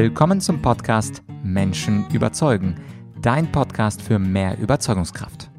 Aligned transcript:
Willkommen 0.00 0.40
zum 0.40 0.62
Podcast 0.62 1.24
Menschen 1.42 2.08
überzeugen, 2.12 2.80
dein 3.20 3.50
Podcast 3.50 4.00
für 4.00 4.20
mehr 4.20 4.56
Überzeugungskraft. 4.56 5.50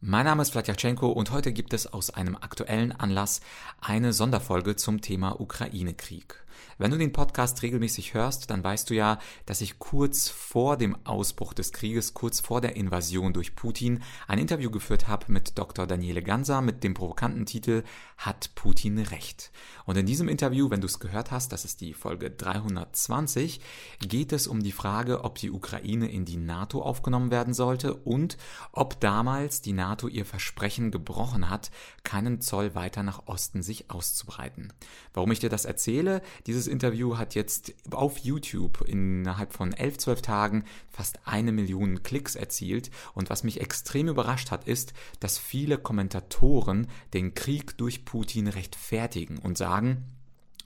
Mein 0.00 0.24
Name 0.24 0.42
ist 0.42 0.50
Vladyachenko 0.50 1.12
und 1.12 1.30
heute 1.30 1.52
gibt 1.52 1.74
es 1.74 1.86
aus 1.86 2.10
einem 2.10 2.34
aktuellen 2.34 2.90
Anlass 2.90 3.40
eine 3.80 4.12
Sonderfolge 4.12 4.74
zum 4.74 5.00
Thema 5.00 5.40
Ukraine-Krieg. 5.40 6.44
Wenn 6.76 6.90
du 6.90 6.98
den 6.98 7.12
Podcast 7.12 7.62
regelmäßig 7.62 8.14
hörst, 8.14 8.50
dann 8.50 8.64
weißt 8.64 8.90
du 8.90 8.94
ja, 8.94 9.18
dass 9.46 9.60
ich 9.60 9.78
kurz 9.78 10.28
vor 10.28 10.76
dem 10.76 10.96
Ausbruch 11.04 11.54
des 11.54 11.72
Krieges, 11.72 12.14
kurz 12.14 12.40
vor 12.40 12.60
der 12.60 12.74
Invasion 12.74 13.32
durch 13.32 13.54
Putin, 13.54 14.02
ein 14.26 14.38
Interview 14.38 14.70
geführt 14.70 15.06
habe 15.06 15.30
mit 15.30 15.56
Dr. 15.56 15.86
Daniele 15.86 16.22
Ganser 16.22 16.62
mit 16.62 16.82
dem 16.82 16.94
provokanten 16.94 17.46
Titel 17.46 17.84
Hat 18.16 18.54
Putin 18.54 18.98
recht? 18.98 19.50
Und 19.84 19.96
in 19.96 20.06
diesem 20.06 20.28
Interview, 20.28 20.70
wenn 20.70 20.80
du 20.80 20.86
es 20.86 20.98
gehört 20.98 21.30
hast, 21.30 21.52
das 21.52 21.64
ist 21.64 21.80
die 21.80 21.94
Folge 21.94 22.30
320, 22.30 23.60
geht 24.00 24.32
es 24.32 24.46
um 24.46 24.62
die 24.62 24.72
Frage, 24.72 25.24
ob 25.24 25.36
die 25.36 25.50
Ukraine 25.50 26.10
in 26.10 26.24
die 26.24 26.36
NATO 26.36 26.82
aufgenommen 26.82 27.30
werden 27.30 27.54
sollte 27.54 27.94
und 27.94 28.38
ob 28.72 29.00
damals 29.00 29.60
die 29.60 29.72
NATO 29.72 30.08
ihr 30.08 30.24
Versprechen 30.24 30.90
gebrochen 30.90 31.50
hat, 31.50 31.70
keinen 32.02 32.40
Zoll 32.40 32.74
weiter 32.74 33.02
nach 33.02 33.26
Osten 33.26 33.62
sich 33.62 33.90
auszubreiten. 33.90 34.72
Warum 35.12 35.32
ich 35.32 35.40
dir 35.40 35.50
das 35.50 35.64
erzähle? 35.64 36.22
Dieses 36.46 36.66
Interview 36.66 37.18
hat 37.18 37.34
jetzt 37.34 37.74
auf 37.90 38.18
YouTube 38.18 38.82
innerhalb 38.82 39.52
von 39.52 39.72
elf, 39.72 39.98
zwölf 39.98 40.22
Tagen 40.22 40.64
fast 40.90 41.18
eine 41.24 41.52
Million 41.52 42.02
Klicks 42.02 42.36
erzielt. 42.36 42.90
Und 43.14 43.30
was 43.30 43.44
mich 43.44 43.60
extrem 43.60 44.08
überrascht 44.08 44.50
hat, 44.50 44.66
ist, 44.66 44.94
dass 45.20 45.38
viele 45.38 45.78
Kommentatoren 45.78 46.88
den 47.12 47.34
Krieg 47.34 47.76
durch 47.76 48.03
Putin 48.04 48.48
rechtfertigen 48.48 49.38
und 49.38 49.58
sagen, 49.58 50.04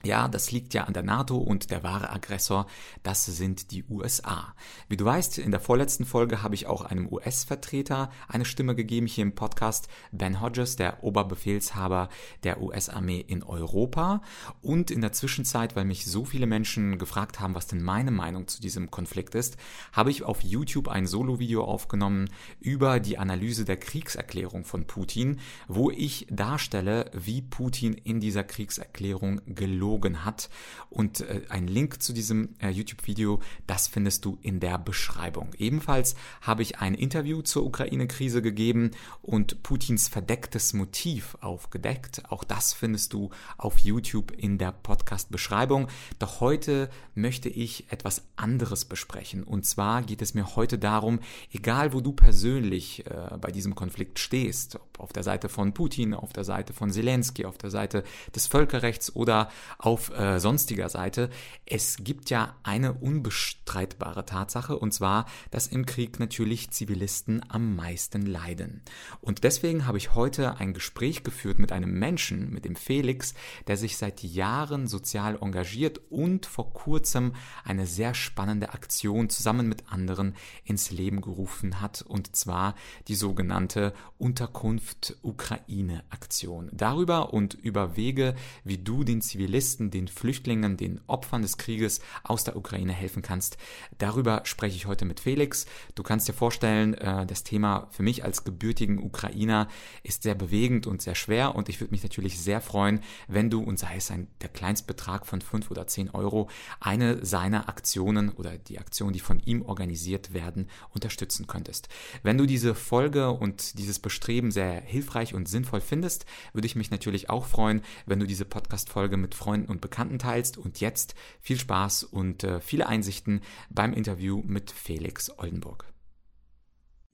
ja, 0.03 0.29
das 0.29 0.51
liegt 0.51 0.73
ja 0.73 0.85
an 0.85 0.93
der 0.93 1.03
NATO 1.03 1.37
und 1.37 1.71
der 1.71 1.83
wahre 1.83 2.09
Aggressor, 2.09 2.67
das 3.03 3.25
sind 3.25 3.71
die 3.71 3.83
USA. 3.83 4.55
Wie 4.87 4.95
du 4.95 5.03
weißt, 5.03 5.39
in 5.39 5.51
der 5.51 5.59
vorletzten 5.59 6.05
Folge 6.05 6.41
habe 6.41 6.55
ich 6.55 6.67
auch 6.67 6.83
einem 6.83 7.11
US-Vertreter 7.11 8.09
eine 8.29 8.45
Stimme 8.45 8.75
gegeben 8.75 9.07
hier 9.07 9.23
im 9.23 9.35
Podcast, 9.35 9.89
Ben 10.13 10.39
Hodges, 10.39 10.77
der 10.77 11.03
Oberbefehlshaber 11.03 12.07
der 12.43 12.61
US-Armee 12.61 13.19
in 13.19 13.43
Europa. 13.43 14.21
Und 14.61 14.89
in 14.89 15.01
der 15.01 15.11
Zwischenzeit, 15.11 15.75
weil 15.75 15.83
mich 15.83 16.05
so 16.05 16.23
viele 16.23 16.47
Menschen 16.47 16.97
gefragt 16.97 17.41
haben, 17.41 17.55
was 17.55 17.67
denn 17.67 17.83
meine 17.83 18.11
Meinung 18.11 18.47
zu 18.47 18.61
diesem 18.61 18.91
Konflikt 18.91 19.35
ist, 19.35 19.57
habe 19.91 20.11
ich 20.11 20.23
auf 20.23 20.43
YouTube 20.43 20.87
ein 20.87 21.07
Solo-Video 21.07 21.65
aufgenommen 21.65 22.29
über 22.61 23.01
die 23.01 23.17
Analyse 23.17 23.65
der 23.65 23.77
Kriegserklärung 23.77 24.63
von 24.63 24.87
Putin, 24.87 25.41
wo 25.67 25.91
ich 25.91 26.25
darstelle, 26.29 27.11
wie 27.13 27.41
Putin 27.41 27.93
in 27.95 28.21
dieser 28.21 28.45
Kriegserklärung 28.45 29.41
gelogen 29.45 29.88
gelogen 29.89 30.25
hat. 30.25 30.49
Und 30.89 31.21
äh, 31.21 31.41
ein 31.49 31.67
Link 31.67 32.01
zu 32.01 32.13
diesem 32.13 32.55
äh, 32.59 32.69
YouTube-Video, 32.69 33.41
das 33.67 33.87
findest 33.87 34.25
du 34.25 34.37
in 34.41 34.59
der 34.59 34.77
Beschreibung. 34.77 35.49
Ebenfalls 35.57 36.15
habe 36.41 36.61
ich 36.61 36.79
ein 36.79 36.95
Interview 36.95 37.41
zur 37.41 37.65
Ukraine-Krise 37.65 38.41
gegeben 38.41 38.91
und 39.21 39.61
Putins 39.63 40.07
verdecktes 40.07 40.73
Motiv 40.73 41.37
aufgedeckt. 41.41 42.23
Auch 42.29 42.43
das 42.43 42.73
findest 42.73 43.13
du 43.13 43.29
auf 43.57 43.79
YouTube 43.79 44.31
in 44.31 44.57
der 44.57 44.71
Podcast-Beschreibung. 44.71 45.87
Doch 46.17 46.39
heute 46.39 46.89
möchte 47.13 47.49
ich 47.49 47.91
etwas 47.91 48.23
anderes 48.35 48.85
besprechen. 48.85 49.43
Und 49.43 49.65
zwar 49.65 50.01
geht 50.01 50.21
es 50.21 50.33
mir 50.33 50.55
heute 50.55 50.79
darum, 50.79 51.19
egal 51.51 51.93
wo 51.93 52.01
du 52.01 52.13
persönlich 52.13 53.05
äh, 53.05 53.37
bei 53.39 53.51
diesem 53.51 53.75
Konflikt 53.75 54.19
stehst, 54.19 54.79
auf 54.99 55.13
der 55.13 55.23
Seite 55.23 55.49
von 55.49 55.73
Putin, 55.73 56.13
auf 56.13 56.33
der 56.33 56.43
Seite 56.43 56.73
von 56.73 56.91
Zelensky, 56.91 57.45
auf 57.45 57.57
der 57.57 57.69
Seite 57.69 58.03
des 58.35 58.47
Völkerrechts 58.47 59.15
oder 59.15 59.49
auf 59.77 60.11
äh, 60.17 60.39
sonstiger 60.39 60.89
Seite. 60.89 61.29
Es 61.65 61.97
gibt 61.99 62.29
ja 62.29 62.55
eine 62.63 62.93
unbestreitbare 62.93 64.25
Tatsache, 64.25 64.77
und 64.77 64.93
zwar, 64.93 65.25
dass 65.51 65.67
im 65.67 65.85
Krieg 65.85 66.19
natürlich 66.19 66.71
Zivilisten 66.71 67.45
am 67.49 67.75
meisten 67.75 68.25
leiden. 68.25 68.81
Und 69.21 69.43
deswegen 69.43 69.85
habe 69.85 69.97
ich 69.97 70.15
heute 70.15 70.57
ein 70.57 70.73
Gespräch 70.73 71.23
geführt 71.23 71.59
mit 71.59 71.71
einem 71.71 71.91
Menschen, 71.97 72.51
mit 72.51 72.65
dem 72.65 72.75
Felix, 72.75 73.33
der 73.67 73.77
sich 73.77 73.97
seit 73.97 74.23
Jahren 74.23 74.87
sozial 74.87 75.37
engagiert 75.41 76.01
und 76.09 76.45
vor 76.45 76.73
kurzem 76.73 77.33
eine 77.63 77.85
sehr 77.85 78.13
spannende 78.13 78.73
Aktion 78.73 79.29
zusammen 79.29 79.67
mit 79.67 79.91
anderen 79.91 80.35
ins 80.63 80.91
Leben 80.91 81.21
gerufen 81.21 81.81
hat, 81.81 82.01
und 82.01 82.35
zwar 82.35 82.75
die 83.07 83.15
sogenannte 83.15 83.93
Unterkunft 84.17 84.88
Ukraine 85.21 86.03
Aktion. 86.09 86.69
Darüber 86.71 87.33
und 87.33 87.53
über 87.53 87.95
Wege, 87.95 88.35
wie 88.63 88.77
du 88.77 89.03
den 89.03 89.21
Zivilisten 89.21 89.91
den 89.91 90.07
Flüchtlingen, 90.07 90.77
den 90.77 91.01
Opfern 91.07 91.41
des 91.41 91.57
Krieges 91.57 92.01
aus 92.23 92.43
der 92.43 92.55
Ukraine 92.55 92.93
helfen 92.93 93.21
kannst. 93.21 93.57
Darüber 93.97 94.41
spreche 94.43 94.75
ich 94.75 94.85
heute 94.85 95.05
mit 95.05 95.19
Felix. 95.19 95.65
Du 95.95 96.03
kannst 96.03 96.27
dir 96.27 96.33
vorstellen, 96.33 96.93
äh, 96.93 97.25
das 97.25 97.43
Thema 97.43 97.87
für 97.91 98.03
mich 98.03 98.23
als 98.23 98.43
gebürtigen 98.43 98.99
Ukrainer 98.99 99.67
ist 100.03 100.23
sehr 100.23 100.35
bewegend 100.35 100.87
und 100.87 101.01
sehr 101.01 101.15
schwer 101.15 101.55
und 101.55 101.69
ich 101.69 101.79
würde 101.79 101.91
mich 101.91 102.03
natürlich 102.03 102.39
sehr 102.39 102.61
freuen, 102.61 103.01
wenn 103.27 103.49
du, 103.49 103.61
und 103.61 103.79
sei 103.79 103.95
es 103.95 104.11
ein, 104.11 104.27
der 104.41 104.49
Kleinstbetrag 104.49 105.25
von 105.25 105.41
fünf 105.41 105.71
oder 105.71 105.87
zehn 105.87 106.09
Euro, 106.11 106.49
eine 106.79 107.25
seiner 107.25 107.69
Aktionen 107.69 108.29
oder 108.29 108.57
die 108.57 108.79
Aktion, 108.79 109.13
die 109.13 109.19
von 109.19 109.39
ihm 109.39 109.61
organisiert 109.61 110.33
werden, 110.33 110.69
unterstützen 110.93 111.47
könntest. 111.47 111.89
Wenn 112.23 112.37
du 112.37 112.45
diese 112.45 112.75
Folge 112.75 113.31
und 113.31 113.77
dieses 113.77 113.99
Bestreben 113.99 114.51
sehr 114.51 114.78
hilfreich 114.85 115.33
und 115.33 115.47
sinnvoll 115.47 115.81
findest, 115.81 116.25
würde 116.53 116.65
ich 116.65 116.75
mich 116.75 116.91
natürlich 116.91 117.29
auch 117.29 117.45
freuen, 117.45 117.81
wenn 118.05 118.19
du 118.19 118.27
diese 118.27 118.45
Podcast-Folge 118.45 119.17
mit 119.17 119.35
Freunden 119.35 119.69
und 119.69 119.81
Bekannten 119.81 120.19
teilst. 120.19 120.57
Und 120.57 120.79
jetzt 120.79 121.15
viel 121.41 121.59
Spaß 121.59 122.03
und 122.03 122.43
äh, 122.43 122.59
viele 122.59 122.87
Einsichten 122.87 123.41
beim 123.69 123.93
Interview 123.93 124.41
mit 124.45 124.71
Felix 124.71 125.29
Oldenburg. 125.37 125.85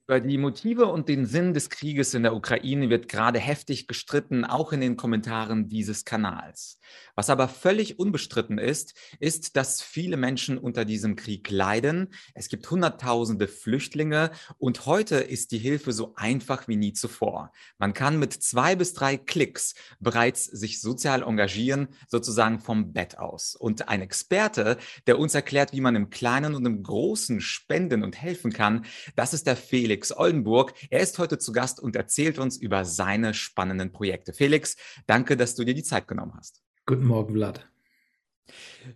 Über 0.08 0.20
die 0.20 0.38
Motive 0.38 0.86
und 0.86 1.08
den 1.08 1.26
Sinn 1.26 1.52
des 1.52 1.68
Krieges 1.68 2.14
in 2.14 2.22
der 2.22 2.36
Ukraine 2.36 2.90
wird 2.90 3.08
gerade 3.08 3.40
heftig 3.40 3.88
gestritten, 3.88 4.44
auch 4.44 4.72
in 4.72 4.80
den 4.80 4.96
Kommentaren 4.96 5.68
dieses 5.68 6.04
Kanals. 6.04 6.78
Was 7.16 7.28
aber 7.28 7.48
völlig 7.48 7.98
unbestritten 7.98 8.58
ist, 8.58 8.94
ist, 9.18 9.56
dass 9.56 9.82
viele 9.82 10.16
Menschen 10.16 10.58
unter 10.58 10.84
diesem 10.84 11.16
Krieg 11.16 11.50
leiden. 11.50 12.14
Es 12.34 12.48
gibt 12.48 12.70
Hunderttausende 12.70 13.48
Flüchtlinge 13.48 14.30
und 14.58 14.86
heute 14.86 15.16
ist 15.16 15.50
die 15.50 15.58
Hilfe 15.58 15.92
so 15.92 16.14
einfach 16.14 16.68
wie 16.68 16.76
nie 16.76 16.92
zuvor. 16.92 17.50
Man 17.78 17.92
kann 17.92 18.16
mit 18.20 18.32
zwei 18.32 18.76
bis 18.76 18.92
drei 18.92 19.16
Klicks 19.16 19.74
bereits 19.98 20.44
sich 20.44 20.80
sozial 20.80 21.24
engagieren, 21.24 21.88
sozusagen 22.06 22.60
vom 22.60 22.92
Bett 22.92 23.18
aus. 23.18 23.56
Und 23.56 23.88
ein 23.88 24.02
Experte, 24.02 24.76
der 25.08 25.18
uns 25.18 25.34
erklärt, 25.34 25.72
wie 25.72 25.80
man 25.80 25.96
im 25.96 26.10
Kleinen 26.10 26.54
und 26.54 26.64
im 26.64 26.84
Großen 26.84 27.40
spenden 27.40 28.04
und 28.04 28.22
helfen 28.22 28.52
kann, 28.52 28.84
das 29.16 29.34
ist 29.34 29.48
der 29.48 29.56
Felix 29.56 29.95
Felix 29.96 30.14
Oldenburg. 30.14 30.74
Er 30.90 31.00
ist 31.00 31.18
heute 31.18 31.38
zu 31.38 31.52
Gast 31.52 31.80
und 31.80 31.96
erzählt 31.96 32.38
uns 32.38 32.58
über 32.58 32.84
seine 32.84 33.32
spannenden 33.32 33.92
Projekte. 33.92 34.34
Felix, 34.34 34.76
danke, 35.06 35.38
dass 35.38 35.54
du 35.54 35.64
dir 35.64 35.72
die 35.72 35.82
Zeit 35.82 36.06
genommen 36.06 36.34
hast. 36.36 36.60
Guten 36.84 37.06
Morgen, 37.06 37.32
Vlad. 37.32 37.66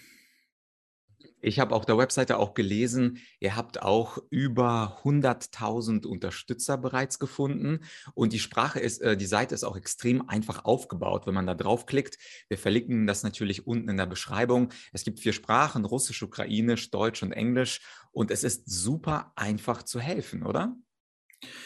Ich 1.41 1.59
habe 1.59 1.73
auf 1.73 1.87
der 1.87 1.97
Webseite 1.97 2.37
auch 2.37 2.53
gelesen, 2.53 3.17
ihr 3.39 3.55
habt 3.55 3.81
auch 3.81 4.19
über 4.29 4.99
100.000 5.03 6.05
Unterstützer 6.05 6.77
bereits 6.77 7.17
gefunden 7.17 7.79
und 8.13 8.33
die 8.33 8.39
Sprache 8.39 8.79
ist, 8.79 9.01
äh, 9.01 9.17
die 9.17 9.25
Seite 9.25 9.55
ist 9.55 9.63
auch 9.63 9.75
extrem 9.75 10.29
einfach 10.29 10.65
aufgebaut, 10.65 11.25
wenn 11.25 11.33
man 11.33 11.47
da 11.47 11.55
draufklickt. 11.55 12.19
Wir 12.49 12.59
verlinken 12.59 13.07
das 13.07 13.23
natürlich 13.23 13.65
unten 13.65 13.89
in 13.89 13.97
der 13.97 14.05
Beschreibung. 14.05 14.69
Es 14.93 15.03
gibt 15.03 15.19
vier 15.19 15.33
Sprachen, 15.33 15.85
Russisch, 15.85 16.21
Ukrainisch, 16.21 16.91
Deutsch 16.91 17.23
und 17.23 17.31
Englisch 17.31 17.81
und 18.11 18.29
es 18.29 18.43
ist 18.43 18.69
super 18.69 19.33
einfach 19.35 19.81
zu 19.81 19.99
helfen, 19.99 20.43
oder? 20.43 20.77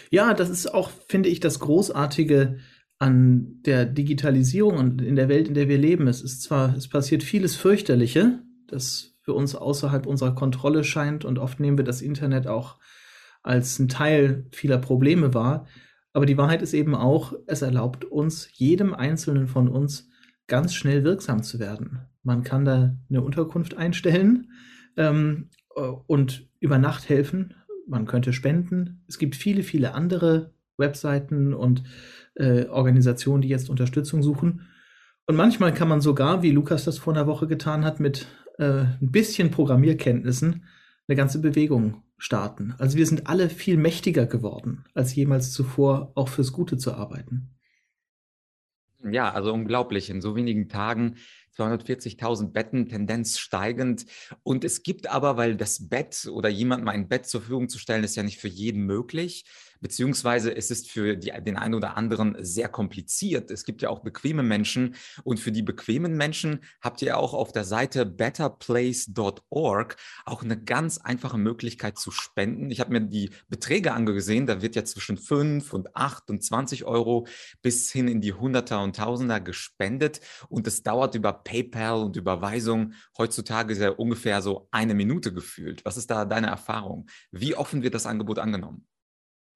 Ja, 0.10 0.34
das 0.34 0.50
ist 0.50 0.74
auch, 0.74 0.90
finde 1.08 1.30
ich, 1.30 1.40
das 1.40 1.60
Großartige 1.60 2.60
an 2.98 3.62
der 3.66 3.86
Digitalisierung 3.86 4.78
und 4.78 5.02
in 5.02 5.16
der 5.16 5.28
Welt, 5.28 5.48
in 5.48 5.54
der 5.54 5.68
wir 5.68 5.78
leben. 5.78 6.08
Es 6.08 6.22
ist 6.22 6.42
zwar, 6.42 6.76
es 6.76 6.88
passiert 6.88 7.24
vieles 7.24 7.56
fürchterliche, 7.56 8.42
das 8.68 9.16
für 9.22 9.34
uns 9.34 9.56
außerhalb 9.56 10.06
unserer 10.06 10.36
Kontrolle 10.36 10.84
scheint 10.84 11.26
und 11.26 11.40
oft 11.40 11.60
nehmen 11.60 11.78
wir 11.78 11.86
das 11.86 12.02
Internet 12.02 12.48
auch 12.48 12.80
als 13.44 13.80
ein 13.80 13.90
Teil 13.90 14.46
vieler 14.52 14.78
Probleme 14.78 15.34
wahr. 15.34 15.68
Aber 16.14 16.26
die 16.26 16.38
Wahrheit 16.38 16.62
ist 16.62 16.74
eben 16.74 16.96
auch, 16.96 17.34
es 17.46 17.62
erlaubt 17.62 18.06
uns, 18.06 18.48
jedem 18.54 18.94
Einzelnen 18.94 19.48
von 19.48 19.68
uns, 19.68 20.08
ganz 20.48 20.74
schnell 20.74 21.04
wirksam 21.04 21.44
zu 21.44 21.60
werden. 21.60 22.08
Man 22.24 22.44
kann 22.44 22.66
da 22.66 22.96
eine 23.10 23.22
Unterkunft 23.22 23.76
einstellen 23.76 24.52
ähm, 24.96 25.50
und 26.08 26.48
über 26.60 26.78
Nacht 26.78 27.10
helfen. 27.10 27.56
Man 27.88 28.06
könnte 28.06 28.34
spenden. 28.34 29.04
Es 29.08 29.18
gibt 29.18 29.36
viele, 29.36 29.64
viele 29.64 29.94
andere 29.94 30.54
Webseiten 30.78 31.54
und 31.54 31.84
äh, 32.36 32.66
Organisationen, 32.66 33.42
die 33.42 33.48
jetzt 33.48 33.70
Unterstützung 33.70 34.24
suchen. 34.24 34.68
Und 35.28 35.36
manchmal 35.36 35.74
kann 35.74 35.88
man 35.88 36.02
sogar, 36.02 36.44
wie 36.44 36.52
Lukas 36.52 36.86
das 36.86 36.98
vor 36.98 37.14
einer 37.14 37.28
Woche 37.28 37.48
getan 37.48 37.84
hat, 37.86 38.00
mit 38.00 38.28
äh, 38.58 38.82
ein 39.02 39.12
bisschen 39.12 39.52
Programmierkenntnissen 39.52 40.64
eine 41.08 41.16
ganze 41.16 41.40
Bewegung 41.40 42.04
starten. 42.18 42.74
Also 42.78 42.98
wir 42.98 43.06
sind 43.06 43.28
alle 43.28 43.50
viel 43.50 43.78
mächtiger 43.78 44.26
geworden, 44.26 44.86
als 44.94 45.16
jemals 45.16 45.52
zuvor 45.52 46.12
auch 46.16 46.30
fürs 46.30 46.52
Gute 46.52 46.78
zu 46.78 46.94
arbeiten. 46.94 47.55
Ja, 49.12 49.32
also 49.32 49.54
unglaublich. 49.54 50.10
In 50.10 50.22
so 50.22 50.36
wenigen 50.36 50.68
Tagen 50.68 51.18
240.000 51.52 52.54
Betten, 52.54 52.88
Tendenz 52.90 53.38
steigend. 53.38 54.06
Und 54.44 54.64
es 54.64 54.84
gibt 54.84 55.10
aber, 55.10 55.38
weil 55.38 55.56
das 55.56 55.88
Bett 55.90 56.28
oder 56.32 56.50
jemandem 56.50 56.90
ein 56.90 57.08
Bett 57.08 57.28
zur 57.28 57.42
Verfügung 57.42 57.70
zu 57.70 57.78
stellen, 57.78 58.04
ist 58.04 58.16
ja 58.16 58.24
nicht 58.24 58.40
für 58.40 58.48
jeden 58.48 58.84
möglich 58.86 59.46
beziehungsweise 59.86 60.56
es 60.56 60.72
ist 60.72 60.90
für 60.90 61.16
die, 61.16 61.32
den 61.46 61.58
einen 61.58 61.76
oder 61.76 61.96
anderen 61.96 62.36
sehr 62.40 62.70
kompliziert. 62.70 63.52
Es 63.52 63.66
gibt 63.66 63.84
ja 63.84 63.90
auch 63.90 64.00
bequeme 64.00 64.42
Menschen 64.42 64.96
und 65.24 65.40
für 65.40 65.52
die 65.52 65.62
bequemen 65.62 66.18
Menschen 66.18 66.62
habt 66.82 67.04
ihr 67.04 67.20
auch 67.20 67.36
auf 67.36 67.52
der 67.52 67.66
Seite 67.66 68.04
betterplace.org 68.08 69.96
auch 70.26 70.42
eine 70.42 70.60
ganz 70.60 70.98
einfache 70.98 71.38
Möglichkeit 71.38 72.00
zu 72.00 72.10
spenden. 72.10 72.72
Ich 72.72 72.80
habe 72.80 72.94
mir 72.94 73.02
die 73.02 73.30
Beträge 73.48 73.94
angesehen, 73.94 74.48
da 74.48 74.64
wird 74.64 74.76
ja 74.76 74.86
zwischen 74.86 75.18
5 75.18 75.72
und 75.72 75.96
8 75.96 76.32
und 76.32 76.44
20 76.44 76.86
Euro 76.86 77.28
bis 77.62 77.92
hin 77.92 78.08
in 78.08 78.22
die 78.22 78.34
Hunderter 78.34 78.82
und 78.82 78.96
Tausender 78.96 79.40
gespendet 79.40 80.20
und 80.50 80.66
es 80.66 80.82
dauert 80.82 81.14
über 81.14 81.32
PayPal 81.32 82.02
und 82.02 82.16
Überweisung 82.16 82.94
heutzutage 83.20 83.76
sehr 83.76 84.00
ungefähr 84.00 84.42
so 84.42 84.68
eine 84.72 84.96
Minute 84.96 85.32
gefühlt. 85.32 85.86
Was 85.86 85.96
ist 85.96 86.10
da 86.10 86.26
deine 86.26 86.48
Erfahrung? 86.48 87.08
Wie 87.30 87.54
offen 87.54 87.84
wird 87.84 87.94
das 87.94 88.08
Angebot 88.08 88.40
angenommen? 88.40 88.88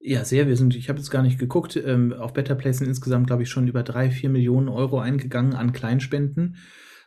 Ja, 0.02 0.24
sehr. 0.24 0.48
Wir 0.48 0.56
sind, 0.56 0.74
ich 0.74 0.88
habe 0.88 0.98
jetzt 0.98 1.10
gar 1.10 1.22
nicht 1.22 1.38
geguckt, 1.38 1.76
ähm, 1.76 2.14
auf 2.14 2.32
Better 2.32 2.54
Place 2.54 2.78
sind 2.78 2.86
insgesamt, 2.88 3.26
glaube 3.26 3.42
ich, 3.42 3.50
schon 3.50 3.68
über 3.68 3.82
drei, 3.82 4.10
vier 4.10 4.30
Millionen 4.30 4.68
Euro 4.68 4.98
eingegangen 4.98 5.52
an 5.52 5.74
Kleinspenden. 5.74 6.56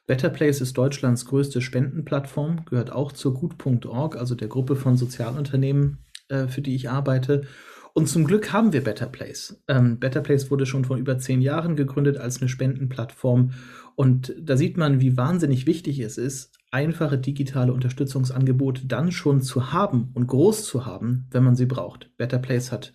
Better 0.06 0.30
Place 0.30 0.62
ist 0.62 0.78
Deutschlands 0.78 1.26
größte 1.26 1.60
Spendenplattform, 1.60 2.66
gehört 2.66 2.92
auch 2.92 3.12
zur 3.12 3.34
Gut.org, 3.34 4.16
also 4.16 4.36
der 4.36 4.48
Gruppe 4.48 4.76
von 4.76 4.96
Sozialunternehmen, 4.96 6.06
äh, 6.30 6.48
für 6.48 6.62
die 6.62 6.76
ich 6.76 6.92
arbeite. 6.92 7.48
Und 7.94 8.10
zum 8.10 8.26
Glück 8.26 8.54
haben 8.54 8.74
wir 8.74 8.84
Better 8.84 9.08
Place. 9.08 9.64
Ähm, 9.68 9.98
Better 10.00 10.22
Place 10.22 10.52
wurde 10.52 10.68
schon 10.68 10.86
vor 10.86 10.98
über 10.98 11.18
zehn 11.18 11.42
Jahren 11.42 11.76
gegründet 11.76 12.18
als 12.18 12.42
eine 12.42 12.50
Spendenplattform. 12.50 13.54
Und 13.96 14.36
da 14.40 14.56
sieht 14.56 14.78
man, 14.78 15.02
wie 15.02 15.18
wahnsinnig 15.18 15.66
wichtig 15.66 16.00
es 16.00 16.20
ist, 16.20 16.60
einfache 16.74 17.18
digitale 17.18 17.72
Unterstützungsangebote 17.72 18.88
dann 18.88 19.12
schon 19.12 19.42
zu 19.42 19.72
haben 19.72 20.10
und 20.14 20.28
groß 20.28 20.66
zu 20.66 20.86
haben, 20.86 21.28
wenn 21.32 21.44
man 21.44 21.56
sie 21.56 21.68
braucht. 21.68 22.10
Better 22.18 22.40
Place 22.40 22.72
hat 22.72 22.94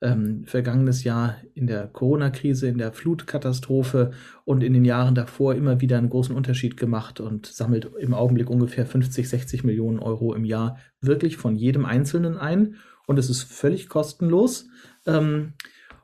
ähm, 0.00 0.44
vergangenes 0.46 1.04
Jahr 1.04 1.36
in 1.54 1.66
der 1.66 1.88
Corona-Krise, 1.88 2.68
in 2.68 2.78
der 2.78 2.92
Flutkatastrophe 2.92 4.12
und 4.44 4.62
in 4.62 4.72
den 4.72 4.84
Jahren 4.84 5.14
davor 5.14 5.54
immer 5.54 5.80
wieder 5.80 5.98
einen 5.98 6.08
großen 6.08 6.34
Unterschied 6.34 6.76
gemacht 6.76 7.20
und 7.20 7.46
sammelt 7.46 7.90
im 7.98 8.14
Augenblick 8.14 8.48
ungefähr 8.48 8.86
50, 8.86 9.28
60 9.28 9.64
Millionen 9.64 9.98
Euro 9.98 10.32
im 10.34 10.44
Jahr 10.44 10.78
wirklich 11.00 11.36
von 11.36 11.56
jedem 11.56 11.84
Einzelnen 11.84 12.38
ein. 12.38 12.76
Und 13.06 13.18
es 13.18 13.28
ist 13.28 13.42
völlig 13.42 13.88
kostenlos. 13.88 14.68
Ähm, 15.04 15.54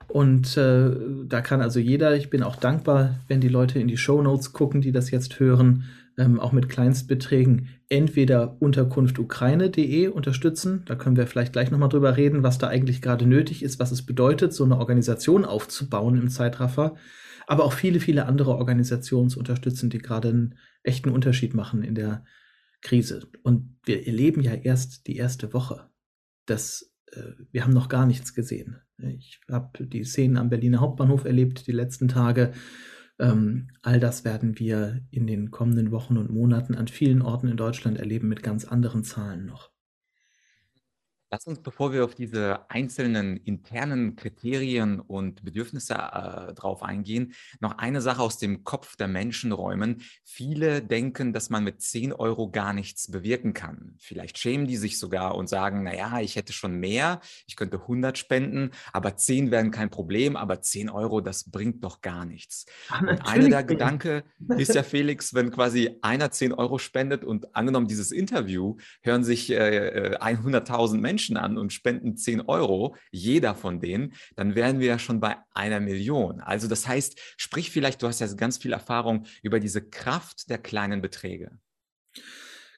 und 0.08 0.56
äh, 0.56 0.90
da 1.26 1.40
kann 1.40 1.60
also 1.60 1.80
jeder, 1.80 2.16
ich 2.16 2.30
bin 2.30 2.42
auch 2.42 2.56
dankbar, 2.56 3.20
wenn 3.28 3.40
die 3.40 3.48
Leute 3.48 3.78
in 3.78 3.88
die 3.88 3.96
Show 3.96 4.20
Notes 4.22 4.52
gucken, 4.52 4.80
die 4.80 4.92
das 4.92 5.10
jetzt 5.10 5.40
hören, 5.40 5.84
ähm, 6.18 6.40
auch 6.40 6.52
mit 6.52 6.68
Kleinstbeträgen 6.68 7.68
entweder 7.88 8.60
unterkunftukraine.de 8.60 10.08
unterstützen. 10.08 10.82
Da 10.86 10.94
können 10.94 11.16
wir 11.16 11.26
vielleicht 11.26 11.52
gleich 11.52 11.70
nochmal 11.70 11.88
drüber 11.88 12.16
reden, 12.16 12.42
was 12.42 12.58
da 12.58 12.68
eigentlich 12.68 13.02
gerade 13.02 13.26
nötig 13.26 13.62
ist, 13.62 13.78
was 13.78 13.92
es 13.92 14.04
bedeutet, 14.04 14.52
so 14.52 14.64
eine 14.64 14.78
Organisation 14.78 15.44
aufzubauen 15.44 16.16
im 16.16 16.28
Zeitraffer. 16.28 16.96
Aber 17.46 17.64
auch 17.64 17.72
viele, 17.72 18.00
viele 18.00 18.26
andere 18.26 18.56
Organisationen 18.56 19.28
zu 19.28 19.38
unterstützen, 19.38 19.90
die 19.90 19.98
gerade 19.98 20.28
einen 20.28 20.54
echten 20.82 21.10
Unterschied 21.10 21.54
machen 21.54 21.82
in 21.82 21.94
der 21.94 22.24
Krise. 22.80 23.28
Und 23.42 23.78
wir 23.84 24.06
erleben 24.06 24.40
ja 24.40 24.54
erst 24.54 25.06
die 25.06 25.16
erste 25.16 25.52
Woche. 25.52 25.88
Das, 26.46 26.92
äh, 27.12 27.32
wir 27.52 27.62
haben 27.64 27.72
noch 27.72 27.88
gar 27.88 28.06
nichts 28.06 28.34
gesehen. 28.34 28.78
Ich 28.98 29.40
habe 29.50 29.86
die 29.86 30.04
Szenen 30.04 30.38
am 30.38 30.48
Berliner 30.48 30.80
Hauptbahnhof 30.80 31.24
erlebt 31.24 31.66
die 31.66 31.72
letzten 31.72 32.08
Tage 32.08 32.52
ähm, 33.18 33.68
all 33.82 34.00
das 34.00 34.24
werden 34.24 34.58
wir 34.58 35.02
in 35.10 35.26
den 35.26 35.50
kommenden 35.50 35.90
Wochen 35.90 36.16
und 36.16 36.30
Monaten 36.30 36.74
an 36.74 36.88
vielen 36.88 37.22
Orten 37.22 37.48
in 37.48 37.56
Deutschland 37.56 37.98
erleben 37.98 38.28
mit 38.28 38.42
ganz 38.42 38.64
anderen 38.64 39.04
Zahlen 39.04 39.46
noch. 39.46 39.70
Lass 41.28 41.44
uns, 41.44 41.60
bevor 41.60 41.92
wir 41.92 42.04
auf 42.04 42.14
diese 42.14 42.70
einzelnen 42.70 43.36
internen 43.38 44.14
Kriterien 44.14 45.00
und 45.00 45.44
Bedürfnisse 45.44 45.94
äh, 45.94 46.54
drauf 46.54 46.84
eingehen, 46.84 47.34
noch 47.58 47.78
eine 47.78 48.00
Sache 48.00 48.22
aus 48.22 48.38
dem 48.38 48.62
Kopf 48.62 48.94
der 48.94 49.08
Menschen 49.08 49.50
räumen. 49.50 50.02
Viele 50.22 50.82
denken, 50.82 51.32
dass 51.32 51.50
man 51.50 51.64
mit 51.64 51.82
10 51.82 52.12
Euro 52.12 52.48
gar 52.52 52.72
nichts 52.72 53.10
bewirken 53.10 53.54
kann. 53.54 53.96
Vielleicht 53.98 54.38
schämen 54.38 54.68
die 54.68 54.76
sich 54.76 55.00
sogar 55.00 55.34
und 55.34 55.48
sagen, 55.48 55.82
naja, 55.82 56.20
ich 56.20 56.36
hätte 56.36 56.52
schon 56.52 56.78
mehr, 56.78 57.20
ich 57.48 57.56
könnte 57.56 57.80
100 57.80 58.16
spenden, 58.16 58.70
aber 58.92 59.16
10 59.16 59.50
wären 59.50 59.72
kein 59.72 59.90
Problem, 59.90 60.36
aber 60.36 60.62
10 60.62 60.88
Euro, 60.90 61.20
das 61.20 61.50
bringt 61.50 61.82
doch 61.82 62.02
gar 62.02 62.24
nichts. 62.24 62.66
Ach, 62.88 63.00
und 63.00 63.26
einer 63.26 63.48
der 63.48 63.64
Gedanken 63.64 64.22
ist 64.58 64.76
ja, 64.76 64.84
Felix, 64.84 65.34
wenn 65.34 65.50
quasi 65.50 65.98
einer 66.02 66.30
10 66.30 66.52
Euro 66.52 66.78
spendet 66.78 67.24
und 67.24 67.56
angenommen 67.56 67.88
dieses 67.88 68.12
Interview 68.12 68.76
hören 69.02 69.24
sich 69.24 69.50
äh, 69.50 70.16
100.000 70.20 70.94
äh, 70.94 71.00
Menschen 71.00 71.15
Menschen 71.16 71.38
an 71.38 71.56
und 71.56 71.72
spenden 71.72 72.18
10 72.18 72.42
Euro, 72.42 72.94
jeder 73.10 73.54
von 73.54 73.80
denen, 73.80 74.12
dann 74.34 74.54
wären 74.54 74.80
wir 74.80 74.86
ja 74.86 74.98
schon 74.98 75.18
bei 75.18 75.36
einer 75.54 75.80
Million. 75.80 76.40
Also 76.40 76.68
das 76.68 76.86
heißt, 76.86 77.18
sprich 77.38 77.70
vielleicht, 77.70 78.02
du 78.02 78.06
hast 78.06 78.20
ja 78.20 78.26
ganz 78.34 78.58
viel 78.58 78.74
Erfahrung 78.74 79.24
über 79.42 79.58
diese 79.58 79.80
Kraft 79.80 80.50
der 80.50 80.58
kleinen 80.58 81.00
Beträge. 81.00 81.52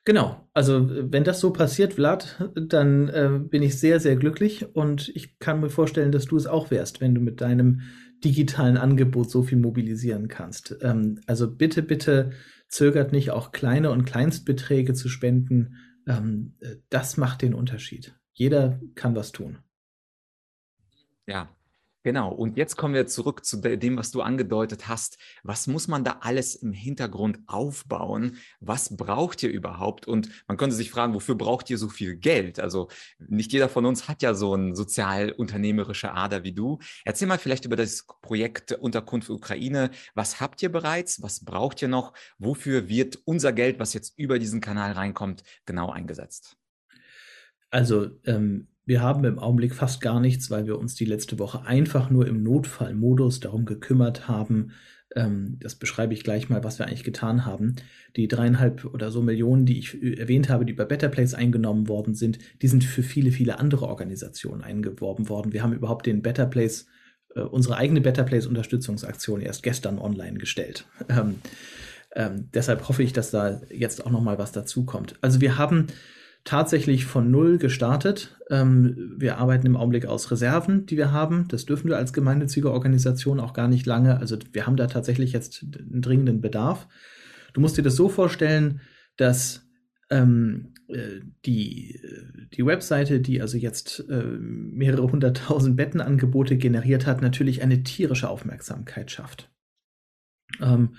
Genau, 0.04 0.48
also 0.54 0.88
wenn 0.88 1.24
das 1.24 1.40
so 1.40 1.52
passiert, 1.52 1.94
Vlad, 1.94 2.48
dann 2.54 3.08
äh, 3.08 3.40
bin 3.42 3.64
ich 3.64 3.78
sehr, 3.80 3.98
sehr 3.98 4.14
glücklich 4.14 4.64
und 4.72 5.08
ich 5.16 5.40
kann 5.40 5.60
mir 5.60 5.68
vorstellen, 5.68 6.12
dass 6.12 6.26
du 6.26 6.36
es 6.36 6.46
auch 6.46 6.70
wärst, 6.70 7.00
wenn 7.00 7.16
du 7.16 7.20
mit 7.20 7.40
deinem 7.40 7.80
digitalen 8.24 8.76
Angebot 8.76 9.30
so 9.30 9.42
viel 9.42 9.58
mobilisieren 9.58 10.28
kannst. 10.28 10.76
Ähm, 10.80 11.20
also 11.26 11.50
bitte, 11.50 11.82
bitte 11.82 12.30
zögert 12.68 13.10
nicht, 13.10 13.32
auch 13.32 13.50
kleine 13.50 13.90
und 13.90 14.04
Kleinstbeträge 14.04 14.94
zu 14.94 15.08
spenden. 15.08 15.74
Ähm, 16.06 16.54
äh, 16.60 16.76
das 16.88 17.16
macht 17.16 17.42
den 17.42 17.54
Unterschied. 17.54 18.14
Jeder 18.38 18.80
kann 18.94 19.16
was 19.16 19.32
tun. 19.32 19.58
Ja, 21.26 21.48
Genau, 22.04 22.30
und 22.32 22.56
jetzt 22.56 22.76
kommen 22.76 22.94
wir 22.94 23.08
zurück 23.08 23.44
zu 23.44 23.56
dem, 23.58 23.96
was 23.96 24.12
du 24.12 24.22
angedeutet 24.22 24.86
hast. 24.86 25.18
Was 25.42 25.66
muss 25.66 25.88
man 25.88 26.04
da 26.04 26.18
alles 26.20 26.54
im 26.54 26.72
Hintergrund 26.72 27.40
aufbauen? 27.48 28.38
Was 28.60 28.96
braucht 28.96 29.42
ihr 29.42 29.50
überhaupt? 29.50 30.06
Und 30.06 30.30
man 30.46 30.56
könnte 30.56 30.76
sich 30.76 30.90
fragen, 30.90 31.12
wofür 31.12 31.34
braucht 31.34 31.68
ihr 31.68 31.76
so 31.76 31.88
viel 31.88 32.16
Geld? 32.16 32.60
Also 32.60 32.88
nicht 33.18 33.52
jeder 33.52 33.68
von 33.68 33.84
uns 33.84 34.08
hat 34.08 34.22
ja 34.22 34.34
so 34.34 34.54
eine 34.54 34.76
sozial-unternehmerische 34.76 36.12
Ader 36.14 36.44
wie 36.44 36.52
du. 36.52 36.78
Erzähl 37.04 37.26
mal 37.26 37.36
vielleicht 37.36 37.64
über 37.64 37.76
das 37.76 38.06
Projekt 38.22 38.72
Unterkunft 38.72 39.28
Ukraine. 39.28 39.90
Was 40.14 40.40
habt 40.40 40.62
ihr 40.62 40.70
bereits? 40.70 41.20
Was 41.20 41.44
braucht 41.44 41.82
ihr 41.82 41.88
noch? 41.88 42.14
Wofür 42.38 42.88
wird 42.88 43.18
unser 43.24 43.52
Geld, 43.52 43.80
was 43.80 43.92
jetzt 43.92 44.16
über 44.16 44.38
diesen 44.38 44.60
Kanal 44.60 44.92
reinkommt, 44.92 45.42
genau 45.66 45.90
eingesetzt? 45.90 46.57
Also 47.70 48.10
ähm, 48.24 48.68
wir 48.88 49.02
haben 49.02 49.24
im 49.24 49.38
Augenblick 49.38 49.74
fast 49.74 50.00
gar 50.00 50.18
nichts, 50.18 50.50
weil 50.50 50.66
wir 50.66 50.78
uns 50.78 50.94
die 50.94 51.04
letzte 51.04 51.38
Woche 51.38 51.66
einfach 51.66 52.08
nur 52.08 52.26
im 52.26 52.42
Notfallmodus 52.42 53.40
darum 53.40 53.66
gekümmert 53.66 54.28
haben. 54.28 54.72
Ähm, 55.14 55.58
das 55.60 55.74
beschreibe 55.74 56.14
ich 56.14 56.24
gleich 56.24 56.48
mal, 56.48 56.64
was 56.64 56.78
wir 56.78 56.86
eigentlich 56.86 57.04
getan 57.04 57.44
haben. 57.44 57.76
Die 58.16 58.28
dreieinhalb 58.28 58.86
oder 58.86 59.10
so 59.10 59.20
Millionen, 59.20 59.66
die 59.66 59.78
ich 59.78 60.02
erwähnt 60.18 60.48
habe, 60.48 60.64
die 60.64 60.72
bei 60.72 60.86
Better 60.86 61.08
Place 61.08 61.34
eingenommen 61.34 61.88
worden 61.88 62.14
sind, 62.14 62.38
die 62.62 62.68
sind 62.68 62.82
für 62.82 63.02
viele, 63.02 63.30
viele 63.30 63.58
andere 63.58 63.86
Organisationen 63.86 64.62
eingeworben 64.62 65.28
worden. 65.28 65.52
Wir 65.52 65.62
haben 65.62 65.74
überhaupt 65.74 66.06
den 66.06 66.22
Better 66.22 66.46
Place, 66.46 66.86
äh, 67.34 67.40
unsere 67.40 67.76
eigene 67.76 68.00
Better 68.00 68.24
Place 68.24 68.46
Unterstützungsaktion 68.46 69.42
erst 69.42 69.62
gestern 69.62 69.98
online 69.98 70.38
gestellt. 70.38 70.86
Ähm, 71.10 71.36
ähm, 72.16 72.48
deshalb 72.54 72.88
hoffe 72.88 73.02
ich, 73.02 73.12
dass 73.12 73.30
da 73.30 73.60
jetzt 73.70 74.04
auch 74.06 74.10
noch 74.10 74.22
mal 74.22 74.38
was 74.38 74.50
dazukommt. 74.50 75.16
Also 75.20 75.42
wir 75.42 75.58
haben 75.58 75.88
tatsächlich 76.48 77.04
von 77.04 77.30
Null 77.30 77.58
gestartet. 77.58 78.38
Ähm, 78.48 79.14
wir 79.18 79.36
arbeiten 79.36 79.66
im 79.66 79.76
Augenblick 79.76 80.06
aus 80.06 80.30
Reserven, 80.30 80.86
die 80.86 80.96
wir 80.96 81.12
haben. 81.12 81.46
Das 81.48 81.66
dürfen 81.66 81.88
wir 81.88 81.98
als 81.98 82.14
gemeinnützige 82.14 82.72
Organisation 82.72 83.38
auch 83.38 83.52
gar 83.52 83.68
nicht 83.68 83.84
lange. 83.84 84.16
Also 84.18 84.38
wir 84.52 84.66
haben 84.66 84.78
da 84.78 84.86
tatsächlich 84.86 85.34
jetzt 85.34 85.62
einen 85.62 86.00
dringenden 86.00 86.40
Bedarf. 86.40 86.88
Du 87.52 87.60
musst 87.60 87.76
dir 87.76 87.82
das 87.82 87.96
so 87.96 88.08
vorstellen, 88.08 88.80
dass 89.18 89.68
ähm, 90.08 90.72
äh, 90.88 91.20
die, 91.44 92.00
die 92.54 92.64
Webseite, 92.64 93.20
die 93.20 93.42
also 93.42 93.58
jetzt 93.58 94.08
äh, 94.08 94.22
mehrere 94.22 95.12
hunderttausend 95.12 95.76
Bettenangebote 95.76 96.56
generiert 96.56 97.06
hat, 97.06 97.20
natürlich 97.20 97.60
eine 97.60 97.82
tierische 97.82 98.30
Aufmerksamkeit 98.30 99.10
schafft. 99.10 99.50
Ähm, 100.62 100.96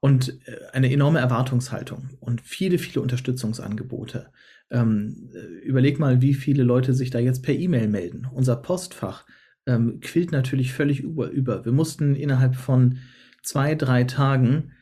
und 0.00 0.46
äh, 0.46 0.66
eine 0.72 0.92
enorme 0.92 1.20
Erwartungshaltung 1.20 2.10
und 2.20 2.42
viele, 2.42 2.76
viele 2.76 3.00
Unterstützungsangebote. 3.00 4.30
Ähm, 4.72 5.30
überleg 5.62 5.98
mal, 5.98 6.22
wie 6.22 6.34
viele 6.34 6.62
Leute 6.62 6.94
sich 6.94 7.10
da 7.10 7.18
jetzt 7.18 7.42
per 7.42 7.54
E-Mail 7.54 7.88
melden. 7.88 8.26
Unser 8.32 8.56
Postfach 8.56 9.26
ähm, 9.66 10.00
quillt 10.00 10.32
natürlich 10.32 10.72
völlig 10.72 11.00
über, 11.00 11.28
über. 11.28 11.64
Wir 11.64 11.72
mussten 11.72 12.14
innerhalb 12.14 12.56
von 12.56 12.98
zwei, 13.42 13.74
drei 13.74 14.04
Tagen 14.04 14.72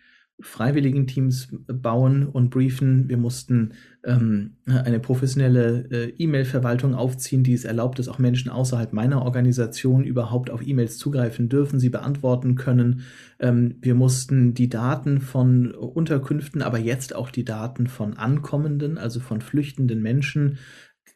Freiwilligenteams 0.43 1.49
bauen 1.67 2.27
und 2.27 2.51
briefen. 2.51 3.09
Wir 3.09 3.17
mussten 3.17 3.73
ähm, 4.05 4.57
eine 4.67 4.99
professionelle 4.99 5.89
äh, 5.91 6.15
E-Mail-Verwaltung 6.19 6.95
aufziehen, 6.95 7.45
die 7.45 7.53
es 7.53 7.65
erlaubt, 7.65 7.99
dass 7.99 8.09
auch 8.09 8.19
Menschen 8.19 8.51
außerhalb 8.51 8.93
meiner 8.93 9.23
Organisation 9.23 10.05
überhaupt 10.05 10.51
auf 10.51 10.67
E-Mails 10.67 10.99
zugreifen 10.99 11.49
dürfen, 11.49 11.79
sie 11.79 11.91
beantworten 11.91 12.55
können. 12.55 13.03
Ähm, 13.39 13.77
wir 13.81 13.95
mussten 13.95 14.55
die 14.55 14.69
Daten 14.69 15.21
von 15.21 15.73
Unterkünften, 15.73 16.63
aber 16.63 16.79
jetzt 16.79 17.15
auch 17.15 17.31
die 17.31 17.45
Daten 17.45 17.87
von 17.87 18.17
Ankommenden, 18.17 18.99
also 18.99 19.21
von 19.21 19.41
flüchtenden 19.41 20.03
Menschen 20.03 20.59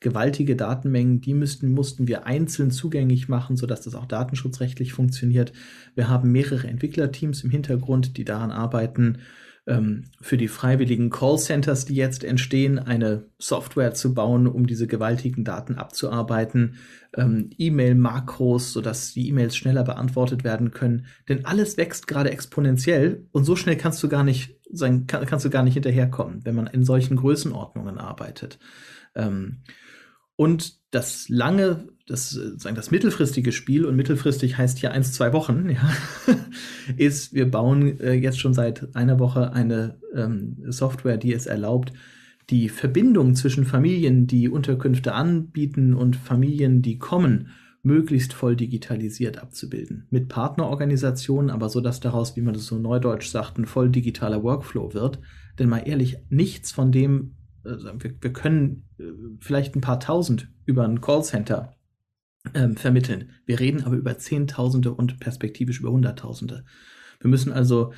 gewaltige 0.00 0.56
Datenmengen, 0.56 1.20
die 1.20 1.34
müssten, 1.34 1.72
mussten 1.72 2.08
wir 2.08 2.26
einzeln 2.26 2.70
zugänglich 2.70 3.28
machen, 3.28 3.56
sodass 3.56 3.82
das 3.82 3.94
auch 3.94 4.06
datenschutzrechtlich 4.06 4.92
funktioniert. 4.92 5.52
Wir 5.94 6.08
haben 6.08 6.32
mehrere 6.32 6.66
Entwicklerteams 6.66 7.44
im 7.44 7.50
Hintergrund, 7.50 8.16
die 8.16 8.24
daran 8.24 8.50
arbeiten, 8.50 9.18
ähm, 9.66 10.04
für 10.20 10.36
die 10.36 10.48
freiwilligen 10.48 11.10
Callcenters, 11.10 11.86
die 11.86 11.94
jetzt 11.94 12.22
entstehen, 12.22 12.78
eine 12.78 13.24
Software 13.38 13.94
zu 13.94 14.12
bauen, 14.12 14.46
um 14.46 14.66
diese 14.66 14.86
gewaltigen 14.86 15.44
Daten 15.44 15.76
abzuarbeiten, 15.76 16.76
ähm, 17.16 17.50
E-Mail-Makros, 17.56 18.72
sodass 18.72 19.14
die 19.14 19.28
E-Mails 19.28 19.56
schneller 19.56 19.84
beantwortet 19.84 20.44
werden 20.44 20.70
können. 20.70 21.06
Denn 21.28 21.46
alles 21.46 21.76
wächst 21.76 22.06
gerade 22.06 22.30
exponentiell 22.30 23.26
und 23.32 23.44
so 23.44 23.56
schnell 23.56 23.76
kannst 23.76 24.02
du 24.02 24.08
gar 24.08 24.24
nicht 24.24 24.60
sein, 24.70 25.06
kann, 25.06 25.24
kannst 25.24 25.44
du 25.44 25.50
gar 25.50 25.62
nicht 25.62 25.74
hinterherkommen, 25.74 26.44
wenn 26.44 26.54
man 26.54 26.66
in 26.66 26.84
solchen 26.84 27.16
Größenordnungen 27.16 27.98
arbeitet. 27.98 28.58
Ähm, 29.14 29.62
und 30.36 30.78
das 30.90 31.28
lange, 31.28 31.88
das, 32.06 32.30
sagen 32.30 32.76
das 32.76 32.90
mittelfristige 32.90 33.52
Spiel, 33.52 33.84
und 33.84 33.96
mittelfristig 33.96 34.58
heißt 34.58 34.78
hier 34.78 34.92
eins, 34.92 35.12
zwei 35.12 35.32
Wochen, 35.32 35.70
ja, 35.70 35.96
ist, 36.96 37.34
wir 37.34 37.50
bauen 37.50 38.00
äh, 38.00 38.14
jetzt 38.14 38.40
schon 38.40 38.54
seit 38.54 38.94
einer 38.94 39.18
Woche 39.18 39.52
eine 39.52 39.98
ähm, 40.14 40.56
Software, 40.68 41.16
die 41.16 41.32
es 41.32 41.46
erlaubt, 41.46 41.92
die 42.50 42.68
Verbindung 42.68 43.34
zwischen 43.34 43.64
Familien, 43.64 44.26
die 44.26 44.48
Unterkünfte 44.48 45.14
anbieten 45.14 45.94
und 45.94 46.16
Familien, 46.16 46.82
die 46.82 46.98
kommen, 46.98 47.48
möglichst 47.82 48.32
voll 48.32 48.56
digitalisiert 48.56 49.38
abzubilden. 49.38 50.06
Mit 50.10 50.28
Partnerorganisationen, 50.28 51.50
aber 51.50 51.68
so, 51.68 51.80
dass 51.80 52.00
daraus, 52.00 52.36
wie 52.36 52.40
man 52.40 52.54
das 52.54 52.66
so 52.66 52.78
neudeutsch 52.78 53.28
sagt, 53.28 53.58
ein 53.58 53.66
voll 53.66 53.90
digitaler 53.90 54.42
Workflow 54.42 54.94
wird. 54.94 55.20
Denn 55.58 55.68
mal 55.68 55.86
ehrlich, 55.86 56.18
nichts 56.30 56.72
von 56.72 56.92
dem, 56.92 57.36
wir, 57.64 58.14
wir, 58.20 58.32
können 58.32 58.84
äh, 58.98 59.04
vielleicht 59.40 59.74
ein 59.74 59.80
paar 59.80 60.00
tausend 60.00 60.48
über 60.66 60.84
ein 60.84 61.00
Callcenter 61.00 61.74
ähm, 62.54 62.76
vermitteln. 62.76 63.30
Wir 63.46 63.60
reden 63.60 63.84
aber 63.84 63.96
über 63.96 64.18
Zehntausende 64.18 64.92
und 64.92 65.20
perspektivisch 65.20 65.80
über 65.80 65.90
Hunderttausende. 65.90 66.64
Wir 67.20 67.30
müssen 67.30 67.52
also 67.52 67.92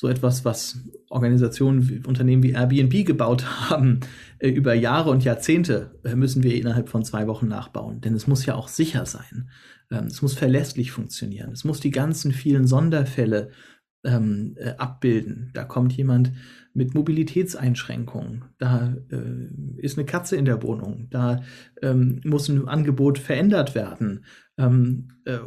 so 0.00 0.06
etwas, 0.06 0.44
was 0.44 0.78
Organisationen, 1.10 2.04
Unternehmen 2.06 2.44
wie 2.44 2.52
Airbnb 2.52 3.04
gebaut 3.04 3.44
haben, 3.70 4.00
äh, 4.38 4.48
über 4.48 4.72
Jahre 4.74 5.10
und 5.10 5.24
Jahrzehnte, 5.24 5.98
äh, 6.04 6.14
müssen 6.14 6.44
wir 6.44 6.54
innerhalb 6.54 6.88
von 6.88 7.04
zwei 7.04 7.26
Wochen 7.26 7.48
nachbauen. 7.48 8.00
Denn 8.00 8.14
es 8.14 8.28
muss 8.28 8.46
ja 8.46 8.54
auch 8.54 8.68
sicher 8.68 9.06
sein. 9.06 9.50
Ähm, 9.90 10.04
es 10.04 10.22
muss 10.22 10.34
verlässlich 10.34 10.92
funktionieren. 10.92 11.50
Es 11.50 11.64
muss 11.64 11.80
die 11.80 11.90
ganzen 11.90 12.30
vielen 12.30 12.68
Sonderfälle 12.68 13.50
ähm, 14.04 14.54
äh, 14.56 14.74
abbilden. 14.78 15.50
Da 15.54 15.64
kommt 15.64 15.92
jemand 15.94 16.30
mit 16.78 16.94
Mobilitätseinschränkungen. 16.94 18.44
Da 18.56 18.96
äh, 19.10 19.82
ist 19.82 19.98
eine 19.98 20.06
Katze 20.06 20.36
in 20.36 20.44
der 20.44 20.62
Wohnung. 20.62 21.08
Da 21.10 21.42
ähm, 21.82 22.20
muss 22.24 22.48
ein 22.48 22.68
Angebot 22.68 23.18
verändert 23.18 23.74
werden. 23.74 24.24
Ähm, 24.56 25.08
äh, 25.24 25.38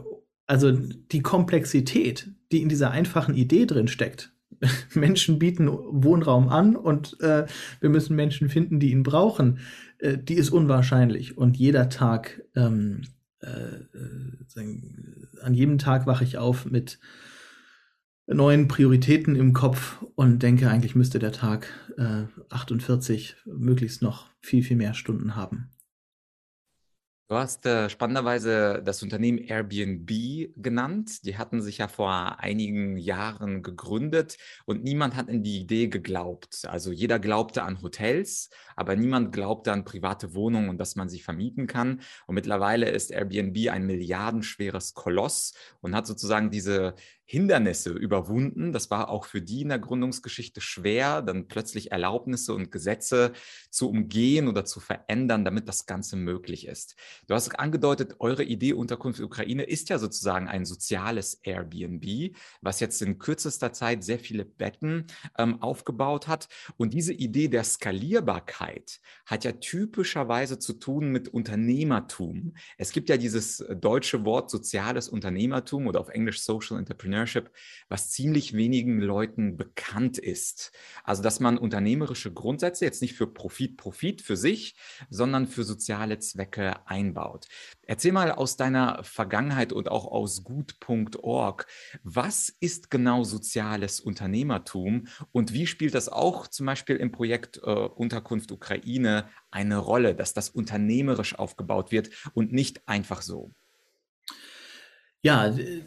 also 0.46 0.72
die 0.72 1.22
Komplexität, 1.22 2.30
die 2.52 2.62
in 2.62 2.68
dieser 2.68 2.92
einfachen 2.92 3.34
Idee 3.34 3.66
drin 3.66 3.88
steckt. 3.88 4.34
Menschen 4.94 5.40
bieten 5.40 5.70
Wohnraum 5.70 6.50
an 6.50 6.76
und 6.76 7.18
äh, 7.22 7.46
wir 7.80 7.90
müssen 7.90 8.18
Menschen 8.18 8.50
finden, 8.50 8.82
die 8.82 8.92
ihn 8.92 9.04
brauchen. 9.04 9.60
Äh, 10.00 10.18
die 10.18 10.36
ist 10.36 10.50
unwahrscheinlich. 10.50 11.38
Und 11.38 11.56
jeder 11.56 11.88
Tag, 11.88 12.44
ähm, 12.56 13.04
äh, 13.40 13.48
äh, 13.48 15.42
an 15.42 15.54
jedem 15.54 15.78
Tag 15.78 16.06
wache 16.08 16.26
ich 16.26 16.38
auf 16.38 16.66
mit 16.66 17.00
neuen 18.28 18.68
Prioritäten 18.68 19.36
im 19.36 19.54
Kopf 19.54 20.04
und 20.16 20.44
denke, 20.44 20.70
eigentlich 20.70 20.96
müsste 20.96 21.20
der 21.20 21.32
Tag 21.32 21.68
äh, 21.98 22.24
48 22.50 23.36
möglichst 23.46 24.02
noch 24.02 24.28
viel, 24.42 24.64
viel 24.64 24.78
mehr 24.78 24.94
Stunden 24.94 25.36
haben. 25.36 25.72
Du 27.32 27.38
hast 27.38 27.66
äh, 27.66 27.90
spannenderweise 27.90 28.82
das 28.84 29.02
Unternehmen 29.04 29.38
Airbnb 29.38 30.10
genannt. 30.58 31.24
Die 31.24 31.38
hatten 31.38 31.62
sich 31.62 31.78
ja 31.78 31.88
vor 31.88 32.42
einigen 32.42 32.98
Jahren 32.98 33.64
gegründet 33.64 34.38
und 34.66 34.84
niemand 34.84 35.16
hat 35.16 35.30
in 35.30 35.42
die 35.42 35.62
Idee 35.62 35.88
geglaubt. 35.88 36.66
Also 36.68 36.92
jeder 36.92 37.20
glaubte 37.20 37.64
an 37.64 37.82
Hotels, 37.82 38.50
aber 38.76 38.98
niemand 38.98 39.32
glaubte 39.32 39.72
an 39.72 39.86
private 39.86 40.34
Wohnungen 40.34 40.68
und 40.68 40.78
dass 40.78 40.98
man 40.98 41.08
sie 41.08 41.22
vermieten 41.22 41.68
kann. 41.68 42.02
Und 42.28 42.36
mittlerweile 42.36 42.90
ist 42.90 43.12
Airbnb 43.12 43.70
ein 43.70 43.86
milliardenschweres 43.86 44.94
Koloss 44.94 45.54
und 45.80 45.96
hat 45.96 46.08
sozusagen 46.08 46.52
diese 46.52 46.96
Hindernisse 47.32 47.92
überwunden. 47.92 48.74
Das 48.74 48.92
war 48.92 49.08
auch 49.08 49.24
für 49.24 49.42
die 49.42 49.62
in 49.62 49.70
der 49.70 49.80
Gründungsgeschichte 49.80 50.60
schwer, 50.60 51.22
dann 51.22 51.48
plötzlich 51.48 51.94
Erlaubnisse 51.94 52.54
und 52.54 52.74
Gesetze 52.74 53.32
zu 53.70 53.90
umgehen 53.90 54.50
oder 54.50 54.66
zu 54.66 54.82
verändern, 54.82 55.46
damit 55.46 55.70
das 55.70 55.86
Ganze 55.86 56.18
möglich 56.18 56.68
ist. 56.68 56.98
Du 57.28 57.34
hast 57.34 57.58
angedeutet, 57.58 58.16
eure 58.20 58.44
Idee 58.44 58.74
Unterkunft 58.74 59.22
Ukraine 59.22 59.64
ist 59.64 59.88
ja 59.88 59.98
sozusagen 59.98 60.50
ein 60.50 60.66
soziales 60.66 61.36
Airbnb, 61.44 62.36
was 62.60 62.82
jetzt 62.82 63.02
in 63.02 63.18
kürzester 63.18 63.72
Zeit 63.72 64.04
sehr 64.04 64.20
viele 64.20 64.44
Betten 64.44 65.08
ähm, 65.38 65.62
aufgebaut 65.62 66.28
hat. 66.28 66.50
Und 66.76 66.94
diese 66.94 67.14
Idee 67.14 67.48
der 67.48 67.64
Skalierbarkeit 67.64 69.00
hat 69.26 69.46
ja 69.46 69.54
typischerweise 69.54 70.60
zu 70.60 70.74
tun 70.74 71.12
mit 71.12 71.30
Unternehmertum. 71.30 72.56
Es 72.78 72.92
gibt 72.92 73.08
ja 73.08 73.16
dieses 73.16 73.64
deutsche 73.74 74.26
Wort 74.26 74.50
soziales 74.50 75.08
Unternehmertum 75.08 75.88
oder 75.88 76.02
auf 76.02 76.10
Englisch 76.10 76.42
Social 76.42 76.78
Entrepreneur 76.78 77.21
Entrepreneurship, 77.22 77.52
was 77.90 78.10
ziemlich 78.10 78.54
wenigen 78.54 79.00
Leuten 79.00 79.58
bekannt 79.58 80.18
ist. 80.18 80.72
Also, 81.04 81.22
dass 81.24 81.40
man 81.40 81.58
unternehmerische 81.58 82.34
Grundsätze 82.34 82.86
jetzt 82.86 83.02
nicht 83.02 83.16
für 83.16 83.28
Profit, 83.28 83.78
Profit 83.78 84.22
für 84.22 84.38
sich, 84.38 84.76
sondern 85.10 85.48
für 85.48 85.64
soziale 85.64 86.20
Zwecke 86.20 86.88
einbaut. 86.88 87.48
Erzähl 87.84 88.12
mal 88.12 88.32
aus 88.32 88.58
deiner 88.58 89.04
Vergangenheit 89.04 89.74
und 89.74 89.90
auch 89.90 90.06
aus 90.06 90.44
gut.org, 90.44 91.68
was 92.04 92.50
ist 92.60 92.90
genau 92.90 93.24
soziales 93.24 94.00
Unternehmertum 94.00 95.08
und 95.32 95.54
wie 95.54 95.68
spielt 95.68 95.94
das 95.94 96.10
auch 96.10 96.48
zum 96.48 96.66
Beispiel 96.66 96.96
im 96.96 97.12
Projekt 97.12 97.58
äh, 97.58 97.70
Unterkunft 97.70 98.52
Ukraine 98.52 99.28
eine 99.50 99.78
Rolle, 99.78 100.16
dass 100.16 100.34
das 100.34 100.50
unternehmerisch 100.50 101.38
aufgebaut 101.38 101.92
wird 101.92 102.10
und 102.34 102.54
nicht 102.54 102.88
einfach 102.88 103.22
so? 103.22 103.52
Ja, 105.22 105.48
äh, 105.48 105.82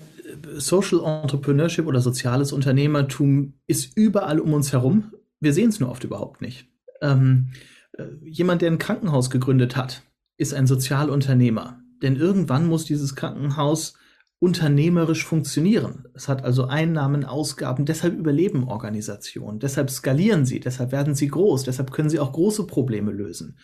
Social 0.57 1.01
Entrepreneurship 1.23 1.87
oder 1.87 2.01
soziales 2.01 2.53
Unternehmertum 2.53 3.55
ist 3.67 3.97
überall 3.97 4.41
um 4.41 4.53
uns 4.53 4.73
herum. 4.73 5.13
Wir 5.41 5.53
sehen 5.53 5.69
es 5.69 5.81
nur 5.81 5.91
oft 5.91 6.05
überhaupt 6.05 6.41
nicht. 6.41 6.69
Ähm, 7.03 7.51
äh, 7.93 8.05
jemand, 8.23 8.63
der 8.63 8.71
ein 8.71 8.79
Krankenhaus 8.79 9.31
gegründet 9.31 9.77
hat, 9.77 10.03
ist 10.37 10.55
ein 10.55 10.67
Sozialunternehmer. 10.67 11.81
Denn 12.03 12.17
irgendwann 12.17 12.67
muss 12.67 12.85
dieses 12.85 13.15
Krankenhaus 13.15 13.95
unternehmerisch 14.39 15.25
funktionieren. 15.25 16.07
Es 16.13 16.29
hat 16.29 16.45
also 16.45 16.67
Einnahmen, 16.67 17.25
Ausgaben, 17.25 17.87
deshalb 17.87 18.19
überleben 18.19 18.65
Organisationen, 18.65 19.59
deshalb 19.59 19.91
skalieren 19.91 20.45
sie, 20.45 20.61
deshalb 20.61 20.93
werden 20.93 21.15
sie 21.15 21.29
groß, 21.29 21.63
deshalb 21.63 21.93
können 21.93 22.11
sie 22.11 22.19
auch 22.19 22.33
große 22.33 22.67
Probleme 22.67 23.11
lösen. 23.11 23.57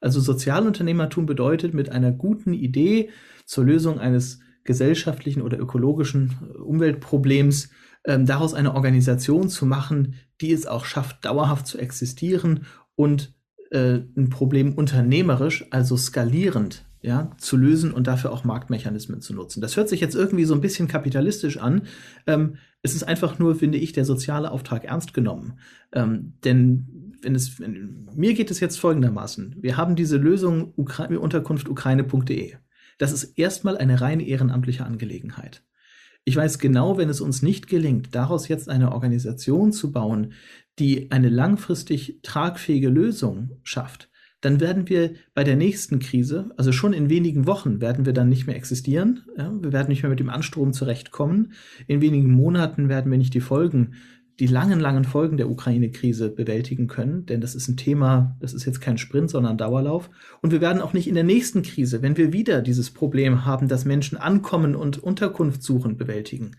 Also 0.00 0.20
Sozialunternehmertum 0.20 1.24
bedeutet 1.24 1.72
mit 1.72 1.90
einer 1.90 2.12
guten 2.12 2.52
Idee 2.52 3.10
zur 3.46 3.64
Lösung 3.64 3.98
eines 3.98 4.40
gesellschaftlichen 4.70 5.42
oder 5.42 5.58
ökologischen 5.58 6.38
äh, 6.48 6.58
Umweltproblems 6.58 7.70
ähm, 8.04 8.24
daraus 8.24 8.54
eine 8.54 8.76
Organisation 8.76 9.48
zu 9.48 9.66
machen, 9.66 10.14
die 10.40 10.52
es 10.52 10.66
auch 10.66 10.84
schafft, 10.84 11.24
dauerhaft 11.24 11.66
zu 11.66 11.76
existieren 11.76 12.66
und 12.94 13.34
äh, 13.72 13.98
ein 14.16 14.30
Problem 14.30 14.74
unternehmerisch, 14.74 15.66
also 15.72 15.96
skalierend 15.96 16.84
ja, 17.02 17.32
zu 17.38 17.56
lösen 17.56 17.92
und 17.92 18.06
dafür 18.06 18.30
auch 18.30 18.44
Marktmechanismen 18.44 19.20
zu 19.20 19.34
nutzen. 19.34 19.60
Das 19.60 19.76
hört 19.76 19.88
sich 19.88 20.00
jetzt 20.00 20.14
irgendwie 20.14 20.44
so 20.44 20.54
ein 20.54 20.60
bisschen 20.60 20.86
kapitalistisch 20.86 21.58
an. 21.58 21.82
Ähm, 22.28 22.54
es 22.82 22.94
ist 22.94 23.02
einfach 23.02 23.40
nur, 23.40 23.56
finde 23.56 23.78
ich, 23.78 23.92
der 23.92 24.04
soziale 24.04 24.52
Auftrag 24.52 24.84
ernst 24.84 25.14
genommen. 25.14 25.58
Ähm, 25.92 26.34
denn 26.44 27.16
wenn 27.22 27.34
es, 27.34 27.58
wenn, 27.58 28.08
mir 28.14 28.34
geht 28.34 28.52
es 28.52 28.60
jetzt 28.60 28.78
folgendermaßen. 28.78 29.56
Wir 29.60 29.76
haben 29.76 29.96
diese 29.96 30.16
Lösung 30.16 30.72
Ukra 30.76 31.06
Unterkunft 31.06 31.68
ukraine.de. 31.68 32.54
Das 33.00 33.12
ist 33.12 33.38
erstmal 33.38 33.78
eine 33.78 34.02
rein 34.02 34.20
ehrenamtliche 34.20 34.84
Angelegenheit. 34.84 35.64
Ich 36.24 36.36
weiß 36.36 36.58
genau, 36.58 36.98
wenn 36.98 37.08
es 37.08 37.22
uns 37.22 37.40
nicht 37.40 37.66
gelingt, 37.66 38.14
daraus 38.14 38.46
jetzt 38.48 38.68
eine 38.68 38.92
Organisation 38.92 39.72
zu 39.72 39.90
bauen, 39.90 40.34
die 40.78 41.10
eine 41.10 41.30
langfristig 41.30 42.20
tragfähige 42.22 42.90
Lösung 42.90 43.52
schafft, 43.62 44.10
dann 44.42 44.60
werden 44.60 44.90
wir 44.90 45.14
bei 45.32 45.44
der 45.44 45.56
nächsten 45.56 45.98
Krise, 45.98 46.50
also 46.58 46.72
schon 46.72 46.92
in 46.92 47.08
wenigen 47.08 47.46
Wochen, 47.46 47.80
werden 47.80 48.04
wir 48.04 48.12
dann 48.12 48.28
nicht 48.28 48.46
mehr 48.46 48.56
existieren. 48.56 49.22
Ja, 49.38 49.50
wir 49.50 49.72
werden 49.72 49.88
nicht 49.88 50.02
mehr 50.02 50.10
mit 50.10 50.20
dem 50.20 50.30
Anstrom 50.30 50.74
zurechtkommen. 50.74 51.54
In 51.86 52.02
wenigen 52.02 52.30
Monaten 52.30 52.90
werden 52.90 53.10
wir 53.10 53.18
nicht 53.18 53.32
die 53.32 53.40
Folgen, 53.40 53.94
die 54.40 54.46
langen, 54.46 54.80
langen 54.80 55.04
Folgen 55.04 55.36
der 55.36 55.50
Ukraine-Krise 55.50 56.30
bewältigen 56.30 56.86
können, 56.86 57.26
denn 57.26 57.42
das 57.42 57.54
ist 57.54 57.68
ein 57.68 57.76
Thema, 57.76 58.36
das 58.40 58.54
ist 58.54 58.64
jetzt 58.64 58.80
kein 58.80 58.96
Sprint, 58.96 59.28
sondern 59.28 59.58
Dauerlauf. 59.58 60.08
Und 60.40 60.50
wir 60.50 60.62
werden 60.62 60.80
auch 60.80 60.94
nicht 60.94 61.06
in 61.06 61.14
der 61.14 61.24
nächsten 61.24 61.60
Krise, 61.60 62.00
wenn 62.00 62.16
wir 62.16 62.32
wieder 62.32 62.62
dieses 62.62 62.90
Problem 62.90 63.44
haben, 63.44 63.68
dass 63.68 63.84
Menschen 63.84 64.16
ankommen 64.16 64.74
und 64.74 64.96
Unterkunft 64.98 65.62
suchen, 65.62 65.98
bewältigen. 65.98 66.52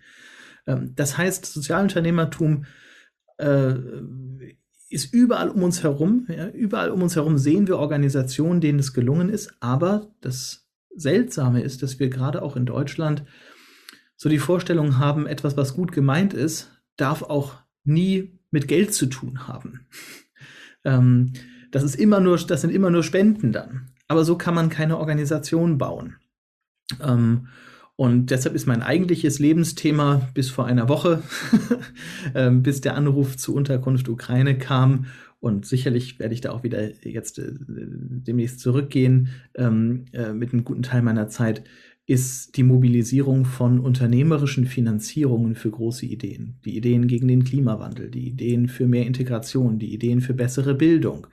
Ähm, 0.68 0.94
das 0.96 1.18
heißt, 1.18 1.48
Sozialunternehmertum 1.48 2.66
äh, 3.40 3.74
ist 4.90 5.12
überall 5.12 5.50
um 5.50 5.64
uns 5.64 5.82
herum. 5.82 6.28
Ja, 6.30 6.50
überall 6.50 6.92
um 6.92 7.02
uns 7.02 7.16
herum 7.16 7.40
sehen 7.40 7.68
wir 7.68 7.80
Organisationen, 7.80 8.62
denen 8.62 8.78
es 8.78 8.94
gelungen 8.94 9.30
ist. 9.30 9.56
Aber 9.60 10.12
das 10.22 10.68
Seltsame 10.96 11.62
ist, 11.62 11.82
dass 11.82 12.00
wir 12.00 12.10
gerade 12.10 12.44
auch 12.44 12.56
in 12.56 12.68
Deutschland 12.68 13.24
so 14.16 14.30
die 14.30 14.38
Vorstellung 14.38 15.00
haben, 15.00 15.26
etwas, 15.26 15.58
was 15.58 15.74
gut 15.74 15.92
gemeint 15.92 16.36
ist, 16.36 16.80
darf 16.96 17.24
auch 17.24 17.62
nie 17.84 18.40
mit 18.52 18.68
Geld 18.68 18.94
zu 18.94 19.08
tun 19.08 19.48
haben. 19.48 19.88
ähm, 20.84 21.34
das 21.72 21.84
ist 21.84 21.96
immer 21.96 22.20
nur, 22.20 22.38
das 22.38 22.62
sind 22.62 22.72
immer 22.72 22.90
nur 22.90 23.04
Spenden 23.04 23.52
dann. 23.52 23.92
Aber 24.08 24.26
so 24.26 24.38
kann 24.38 24.54
man 24.54 24.70
keine 24.70 24.98
Organisation 24.98 25.78
bauen. 25.78 26.18
Ähm, 27.02 27.48
und 27.96 28.32
deshalb 28.32 28.56
ist 28.56 28.66
mein 28.66 28.82
eigentliches 28.82 29.40
Lebensthema 29.40 30.30
bis 30.34 30.50
vor 30.50 30.66
einer 30.66 30.90
Woche, 30.90 31.22
ähm, 32.36 32.64
bis 32.64 32.82
der 32.82 32.96
Anruf 32.96 33.38
zur 33.38 33.56
Unterkunft 33.56 34.10
Ukraine 34.10 34.58
kam. 34.58 35.06
Und 35.40 35.66
sicherlich 35.66 36.20
werde 36.20 36.34
ich 36.34 36.42
da 36.42 36.52
auch 36.52 36.64
wieder 36.64 37.04
jetzt 37.06 37.40
äh, 37.40 37.52
demnächst 37.58 38.60
zurückgehen 38.60 39.30
ähm, 39.56 40.06
äh, 40.14 40.34
mit 40.34 40.52
einem 40.52 40.64
guten 40.64 40.84
Teil 40.84 41.02
meiner 41.02 41.30
Zeit, 41.30 41.64
ist 42.12 42.58
die 42.58 42.64
Mobilisierung 42.64 43.46
von 43.46 43.80
unternehmerischen 43.80 44.66
Finanzierungen 44.66 45.56
für 45.56 45.72
große 45.72 46.06
Ideen. 46.06 46.58
Die 46.66 46.76
Ideen 46.76 47.08
gegen 47.08 47.30
den 47.30 47.46
Klimawandel, 47.46 48.12
die 48.12 48.28
Ideen 48.28 48.68
für 48.68 48.86
mehr 48.86 49.08
Integration, 49.08 49.80
die 49.80 49.94
Ideen 49.94 50.20
für 50.20 50.34
bessere 50.34 50.76
Bildung, 50.76 51.28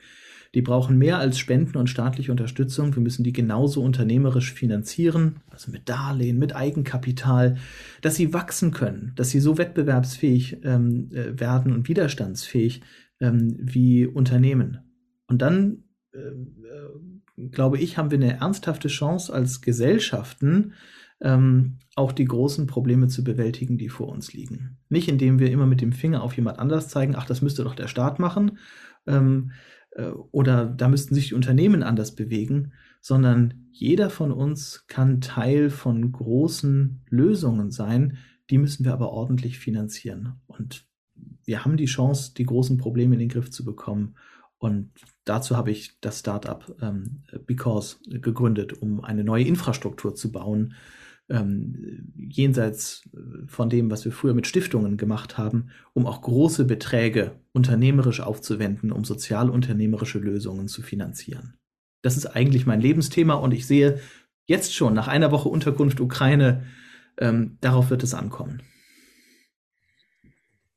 die 0.55 0.63
brauchen 0.63 0.97
mehr 0.97 1.19
als 1.19 1.37
Spenden 1.41 1.79
und 1.79 1.91
staatliche 1.91 2.31
Unterstützung. 2.31 2.95
Wir 2.95 3.03
müssen 3.03 3.25
die 3.25 3.33
genauso 3.33 3.83
unternehmerisch 3.83 4.53
finanzieren, 4.53 5.41
also 5.51 5.73
mit 5.73 5.89
Darlehen, 5.89 6.39
mit 6.39 6.55
Eigenkapital, 6.55 7.57
dass 8.01 8.15
sie 8.15 8.33
wachsen 8.33 8.71
können, 8.71 9.11
dass 9.17 9.31
sie 9.31 9.41
so 9.41 9.59
wettbewerbsfähig 9.59 10.59
ähm, 10.63 11.11
äh, 11.13 11.41
werden 11.41 11.73
und 11.73 11.89
widerstandsfähig 11.89 12.83
ähm, 13.21 13.57
wie 13.59 14.07
Unternehmen. 14.07 14.79
Und 15.27 15.43
dann, 15.43 15.83
äh, 16.15 16.19
äh, 16.19 17.18
glaube 17.51 17.79
ich, 17.79 17.99
haben 17.99 18.11
wir 18.11 18.19
eine 18.19 18.39
ernsthafte 18.41 18.89
Chance 18.89 19.33
als 19.33 19.61
Gesellschaften, 19.61 20.73
ähm, 21.21 21.79
auch 21.97 22.13
die 22.13 22.25
großen 22.25 22.67
Probleme 22.67 23.09
zu 23.09 23.25
bewältigen, 23.25 23.79
die 23.79 23.89
vor 23.89 24.09
uns 24.09 24.33
liegen. 24.33 24.79
Nicht 24.89 25.09
indem 25.09 25.39
wir 25.39 25.51
immer 25.51 25.67
mit 25.67 25.81
dem 25.81 25.93
Finger 25.93 26.23
auf 26.23 26.35
jemand 26.35 26.59
anders 26.59 26.89
zeigen, 26.89 27.17
ach, 27.17 27.27
das 27.27 27.43
müsste 27.43 27.65
doch 27.65 27.75
der 27.75 27.89
Staat 27.89 28.19
machen, 28.19 28.59
ähm, 29.07 29.53
äh, 29.93 30.07
oder 30.31 30.67
da 30.67 30.89
müssten 30.89 31.15
sich 31.15 31.29
die 31.29 31.35
Unternehmen 31.35 31.83
anders 31.83 32.15
bewegen, 32.15 32.73
sondern 33.01 33.69
jeder 33.73 34.11
von 34.11 34.33
uns 34.33 34.87
kann 34.87 35.21
Teil 35.21 35.71
von 35.71 36.13
großen 36.13 37.03
Lösungen 37.09 37.71
sein, 37.71 38.19
die 38.51 38.59
müssen 38.59 38.85
wir 38.85 38.93
aber 38.93 39.11
ordentlich 39.11 39.59
finanzieren. 39.59 40.41
Und 40.47 40.87
wir 41.45 41.65
haben 41.65 41.77
die 41.77 41.87
Chance, 41.87 42.33
die 42.37 42.45
großen 42.45 42.79
Probleme 42.79 43.15
in 43.15 43.21
den 43.21 43.29
Griff 43.29 43.51
zu 43.51 43.65
bekommen. 43.65 44.17
Und 44.59 44.91
dazu 45.29 45.57
habe 45.57 45.71
ich 45.71 46.01
das 46.01 46.21
Startup 46.21 46.65
ähm, 46.81 47.23
Because 47.47 47.97
gegründet, 48.07 48.81
um 48.81 49.05
eine 49.05 49.25
neue 49.25 49.45
Infrastruktur 49.45 50.15
zu 50.15 50.33
bauen, 50.33 50.75
ähm, 51.29 52.13
jenseits 52.17 53.03
äh, 53.13 53.47
von 53.47 53.69
dem, 53.69 53.91
was 53.91 54.05
wir 54.05 54.13
früher 54.13 54.35
mit 54.35 54.47
Stiftungen 54.47 54.97
gemacht 54.97 55.37
haben, 55.37 55.69
um 55.93 56.07
auch 56.07 56.23
große 56.23 56.65
Beträge 56.65 57.33
unternehmerisch 57.53 58.21
aufzuwenden, 58.21 58.93
um 58.93 59.05
sozialunternehmerische 59.05 60.19
Lösungen 60.19 60.69
zu 60.69 60.83
finanzieren. 60.83 61.55
Das 62.03 62.17
ist 62.17 62.27
eigentlich 62.27 62.67
mein 62.67 62.81
Lebensthema 62.81 63.35
und 63.35 63.53
ich 63.53 63.67
sehe 63.67 64.01
jetzt 64.47 64.75
schon 64.75 64.95
nach 64.95 65.09
einer 65.09 65.31
Woche 65.31 65.49
Unterkunft 65.49 66.01
Ukraine, 66.01 66.65
ähm, 67.19 67.59
darauf 67.61 67.91
wird 67.91 68.03
es 68.03 68.15
ankommen. 68.15 68.63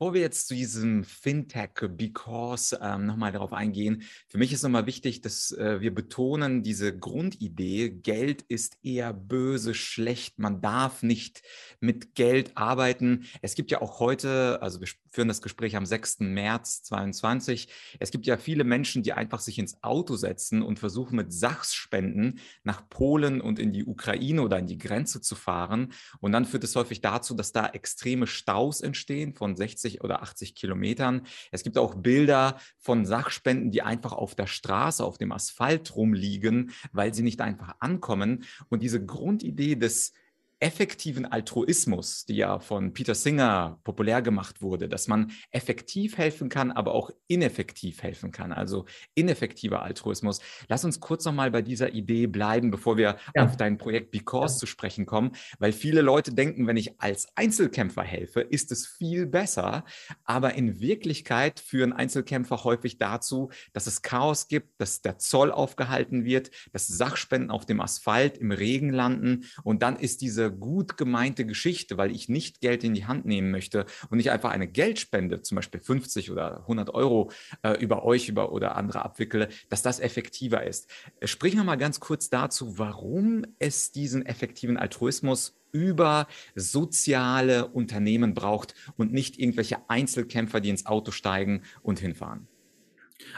Bevor 0.01 0.15
wir 0.15 0.21
jetzt 0.21 0.47
zu 0.47 0.55
diesem 0.55 1.03
Fintech 1.03 1.75
Because 1.91 2.75
ähm, 2.81 3.05
nochmal 3.05 3.31
darauf 3.31 3.53
eingehen, 3.53 4.01
für 4.29 4.39
mich 4.39 4.51
ist 4.51 4.63
nochmal 4.63 4.87
wichtig, 4.87 5.21
dass 5.21 5.51
äh, 5.51 5.79
wir 5.79 5.93
betonen, 5.93 6.63
diese 6.63 6.97
Grundidee, 6.97 7.91
Geld 7.91 8.41
ist 8.41 8.79
eher 8.81 9.13
böse, 9.13 9.75
schlecht, 9.75 10.39
man 10.39 10.59
darf 10.59 11.03
nicht 11.03 11.43
mit 11.81 12.15
Geld 12.15 12.57
arbeiten. 12.57 13.27
Es 13.43 13.53
gibt 13.53 13.69
ja 13.69 13.79
auch 13.83 13.99
heute, 13.99 14.59
also 14.63 14.79
wir 14.79 14.87
führen 15.11 15.27
das 15.27 15.43
Gespräch 15.43 15.75
am 15.75 15.85
6. 15.85 16.21
März 16.21 16.81
2022, 16.81 17.67
es 17.99 18.09
gibt 18.09 18.25
ja 18.25 18.37
viele 18.37 18.63
Menschen, 18.63 19.03
die 19.03 19.13
einfach 19.13 19.39
sich 19.39 19.59
ins 19.59 19.83
Auto 19.83 20.15
setzen 20.15 20.63
und 20.63 20.79
versuchen 20.79 21.15
mit 21.15 21.31
Sachspenden 21.31 22.39
nach 22.63 22.89
Polen 22.89 23.39
und 23.39 23.59
in 23.59 23.71
die 23.71 23.85
Ukraine 23.85 24.41
oder 24.41 24.57
in 24.57 24.65
die 24.65 24.79
Grenze 24.79 25.21
zu 25.21 25.35
fahren. 25.35 25.93
Und 26.21 26.31
dann 26.31 26.45
führt 26.45 26.63
es 26.63 26.75
häufig 26.75 27.01
dazu, 27.01 27.35
dass 27.35 27.51
da 27.51 27.67
extreme 27.67 28.25
Staus 28.25 28.81
entstehen 28.81 29.35
von 29.35 29.55
60 29.55 29.90
70 29.91 30.03
oder 30.03 30.21
80 30.21 30.55
Kilometern. 30.55 31.23
Es 31.51 31.63
gibt 31.63 31.77
auch 31.77 31.95
Bilder 31.95 32.57
von 32.77 33.05
Sachspenden, 33.05 33.71
die 33.71 33.81
einfach 33.81 34.13
auf 34.13 34.35
der 34.35 34.47
Straße, 34.47 35.03
auf 35.03 35.17
dem 35.17 35.31
Asphalt 35.31 35.95
rumliegen, 35.95 36.71
weil 36.91 37.13
sie 37.13 37.23
nicht 37.23 37.41
einfach 37.41 37.75
ankommen. 37.79 38.45
Und 38.69 38.81
diese 38.81 39.03
Grundidee 39.05 39.75
des 39.75 40.13
effektiven 40.61 41.25
Altruismus, 41.25 42.25
die 42.25 42.35
ja 42.35 42.59
von 42.59 42.93
Peter 42.93 43.15
Singer 43.15 43.79
populär 43.83 44.21
gemacht 44.21 44.61
wurde, 44.61 44.87
dass 44.87 45.07
man 45.07 45.31
effektiv 45.49 46.19
helfen 46.19 46.49
kann, 46.49 46.71
aber 46.71 46.93
auch 46.93 47.09
ineffektiv 47.27 48.03
helfen 48.03 48.31
kann, 48.31 48.51
also 48.51 48.85
ineffektiver 49.15 49.81
Altruismus. 49.81 50.39
Lass 50.67 50.85
uns 50.85 50.99
kurz 50.99 51.25
nochmal 51.25 51.49
bei 51.49 51.63
dieser 51.63 51.93
Idee 51.93 52.27
bleiben, 52.27 52.69
bevor 52.69 52.95
wir 52.95 53.17
ja. 53.35 53.45
auf 53.45 53.57
dein 53.57 53.79
Projekt 53.79 54.11
Because 54.11 54.53
ja. 54.53 54.59
zu 54.59 54.65
sprechen 54.67 55.07
kommen, 55.07 55.31
weil 55.57 55.73
viele 55.73 56.01
Leute 56.01 56.31
denken, 56.31 56.67
wenn 56.67 56.77
ich 56.77 57.01
als 57.01 57.27
Einzelkämpfer 57.35 58.03
helfe, 58.03 58.41
ist 58.41 58.71
es 58.71 58.85
viel 58.85 59.25
besser, 59.25 59.83
aber 60.25 60.53
in 60.53 60.79
Wirklichkeit 60.79 61.59
führen 61.59 61.91
Einzelkämpfer 61.91 62.63
häufig 62.63 62.99
dazu, 62.99 63.49
dass 63.73 63.87
es 63.87 64.03
Chaos 64.03 64.47
gibt, 64.47 64.79
dass 64.79 65.01
der 65.01 65.17
Zoll 65.17 65.51
aufgehalten 65.51 66.23
wird, 66.23 66.51
dass 66.71 66.87
Sachspenden 66.87 67.49
auf 67.49 67.65
dem 67.65 67.81
Asphalt 67.81 68.37
im 68.37 68.51
Regen 68.51 68.91
landen 68.91 69.45
und 69.63 69.81
dann 69.81 69.95
ist 69.95 70.21
diese 70.21 70.50
gut 70.51 70.97
gemeinte 70.97 71.45
Geschichte, 71.45 71.97
weil 71.97 72.11
ich 72.11 72.29
nicht 72.29 72.61
Geld 72.61 72.83
in 72.83 72.93
die 72.93 73.05
Hand 73.05 73.25
nehmen 73.25 73.51
möchte 73.51 73.85
und 74.09 74.17
nicht 74.17 74.31
einfach 74.31 74.51
eine 74.51 74.67
Geldspende, 74.67 75.41
zum 75.41 75.55
Beispiel 75.55 75.79
50 75.79 76.31
oder 76.31 76.61
100 76.61 76.93
Euro 76.93 77.31
äh, 77.63 77.73
über 77.81 78.03
euch 78.03 78.29
über 78.29 78.51
oder 78.51 78.75
andere 78.75 79.03
abwickle, 79.03 79.49
dass 79.69 79.81
das 79.81 79.99
effektiver 79.99 80.63
ist. 80.63 80.89
Sprich 81.23 81.55
noch 81.55 81.63
mal 81.63 81.75
ganz 81.75 81.99
kurz 81.99 82.29
dazu, 82.29 82.77
warum 82.77 83.45
es 83.59 83.91
diesen 83.91 84.25
effektiven 84.25 84.77
Altruismus 84.77 85.55
über 85.71 86.27
soziale 86.55 87.67
Unternehmen 87.67 88.33
braucht 88.33 88.75
und 88.97 89.13
nicht 89.13 89.39
irgendwelche 89.39 89.77
Einzelkämpfer, 89.89 90.59
die 90.59 90.69
ins 90.69 90.85
Auto 90.85 91.11
steigen 91.11 91.61
und 91.81 91.99
hinfahren. 91.99 92.47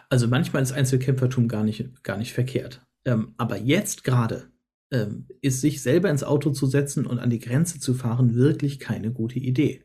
Also 0.09 0.27
manchmal 0.27 0.63
ist 0.63 0.71
Einzelkämpfertum 0.71 1.47
gar 1.47 1.63
nicht, 1.63 2.03
gar 2.03 2.17
nicht 2.17 2.33
verkehrt. 2.33 2.81
Ähm, 3.05 3.33
aber 3.37 3.57
jetzt 3.57 4.03
gerade 4.03 4.52
ähm, 4.93 5.25
ist 5.41 5.59
sich 5.59 5.81
selber 5.81 6.09
ins 6.09 6.23
Auto 6.23 6.51
zu 6.51 6.67
setzen 6.67 7.05
und 7.05 7.19
an 7.19 7.29
die 7.29 7.39
Grenze 7.39 7.79
zu 7.79 7.93
fahren 7.93 8.35
wirklich 8.35 8.79
keine 8.79 9.11
gute 9.11 9.39
Idee. 9.39 9.83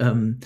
Ähm, 0.00 0.40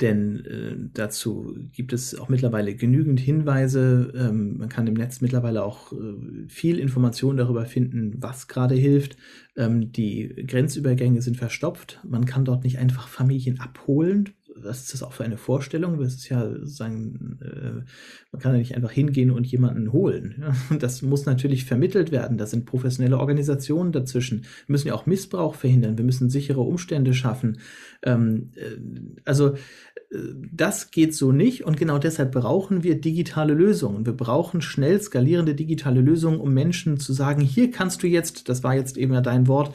denn 0.00 0.44
äh, 0.44 0.76
dazu 0.94 1.54
gibt 1.72 1.92
es 1.92 2.18
auch 2.18 2.28
mittlerweile 2.28 2.74
genügend 2.74 3.20
Hinweise. 3.20 4.12
Ähm, 4.16 4.58
man 4.58 4.68
kann 4.68 4.86
im 4.86 4.94
Netz 4.94 5.20
mittlerweile 5.20 5.62
auch 5.62 5.92
äh, 5.92 6.48
viel 6.48 6.78
Information 6.78 7.36
darüber 7.36 7.66
finden, 7.66 8.14
was 8.18 8.48
gerade 8.48 8.74
hilft. 8.74 9.16
Ähm, 9.56 9.92
die 9.92 10.34
Grenzübergänge 10.46 11.22
sind 11.22 11.36
verstopft. 11.36 12.00
Man 12.04 12.24
kann 12.24 12.44
dort 12.44 12.64
nicht 12.64 12.78
einfach 12.78 13.08
Familien 13.08 13.60
abholen, 13.60 14.30
was 14.58 14.82
ist 14.82 14.94
das 14.94 15.02
auch 15.02 15.12
für 15.12 15.24
eine 15.24 15.36
Vorstellung? 15.36 15.98
Das 15.98 16.14
ist 16.14 16.28
ja 16.28 16.48
sagen, 16.62 17.38
äh, 17.42 17.84
man 18.32 18.40
kann 18.40 18.52
ja 18.52 18.58
nicht 18.58 18.74
einfach 18.74 18.90
hingehen 18.90 19.30
und 19.30 19.46
jemanden 19.46 19.92
holen. 19.92 20.54
Das 20.78 21.02
muss 21.02 21.26
natürlich 21.26 21.64
vermittelt 21.64 22.10
werden. 22.10 22.38
Da 22.38 22.46
sind 22.46 22.66
professionelle 22.66 23.18
Organisationen 23.18 23.92
dazwischen. 23.92 24.42
Wir 24.66 24.72
müssen 24.72 24.88
ja 24.88 24.94
auch 24.94 25.06
Missbrauch 25.06 25.54
verhindern. 25.54 25.96
Wir 25.96 26.04
müssen 26.04 26.28
sichere 26.28 26.60
Umstände 26.60 27.14
schaffen. 27.14 27.58
Ähm, 28.02 28.50
äh, 28.56 28.76
also 29.24 29.54
äh, 29.54 30.18
das 30.52 30.90
geht 30.90 31.14
so 31.14 31.32
nicht 31.32 31.64
und 31.64 31.76
genau 31.76 31.98
deshalb 31.98 32.32
brauchen 32.32 32.82
wir 32.82 33.00
digitale 33.00 33.54
Lösungen. 33.54 34.06
Wir 34.06 34.12
brauchen 34.14 34.60
schnell 34.60 35.00
skalierende 35.00 35.54
digitale 35.54 36.00
Lösungen, 36.00 36.40
um 36.40 36.52
Menschen 36.52 36.98
zu 36.98 37.12
sagen, 37.12 37.40
hier 37.40 37.70
kannst 37.70 38.02
du 38.02 38.06
jetzt, 38.06 38.48
das 38.48 38.62
war 38.62 38.74
jetzt 38.74 38.96
eben 38.96 39.14
ja 39.14 39.20
dein 39.20 39.46
Wort, 39.48 39.74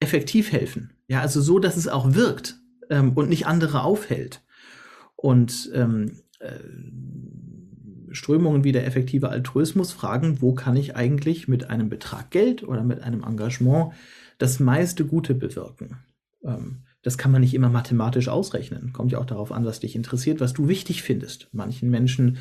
effektiv 0.00 0.52
helfen. 0.52 0.90
Ja, 1.08 1.20
also 1.20 1.40
so, 1.40 1.58
dass 1.58 1.76
es 1.76 1.88
auch 1.88 2.14
wirkt 2.14 2.58
ähm, 2.90 3.12
und 3.12 3.28
nicht 3.28 3.46
andere 3.46 3.82
aufhält. 3.82 4.42
Und 5.16 5.70
ähm, 5.74 6.20
äh, 6.40 6.58
Strömungen 8.12 8.64
wie 8.64 8.72
der 8.72 8.86
effektive 8.86 9.28
Altruismus 9.28 9.92
fragen, 9.92 10.40
wo 10.40 10.54
kann 10.54 10.76
ich 10.76 10.96
eigentlich 10.96 11.48
mit 11.48 11.70
einem 11.70 11.88
Betrag 11.88 12.30
Geld 12.30 12.62
oder 12.62 12.82
mit 12.82 13.02
einem 13.02 13.22
Engagement 13.22 13.92
das 14.38 14.60
meiste 14.60 15.04
Gute 15.04 15.34
bewirken. 15.34 15.98
Ähm, 16.44 16.82
das 17.02 17.18
kann 17.18 17.30
man 17.30 17.40
nicht 17.40 17.54
immer 17.54 17.68
mathematisch 17.68 18.28
ausrechnen. 18.28 18.92
Kommt 18.92 19.12
ja 19.12 19.18
auch 19.18 19.26
darauf 19.26 19.52
an, 19.52 19.64
was 19.64 19.78
dich 19.80 19.94
interessiert, 19.94 20.40
was 20.40 20.54
du 20.54 20.66
wichtig 20.66 21.02
findest. 21.02 21.48
Manchen 21.52 21.88
Menschen 21.88 22.38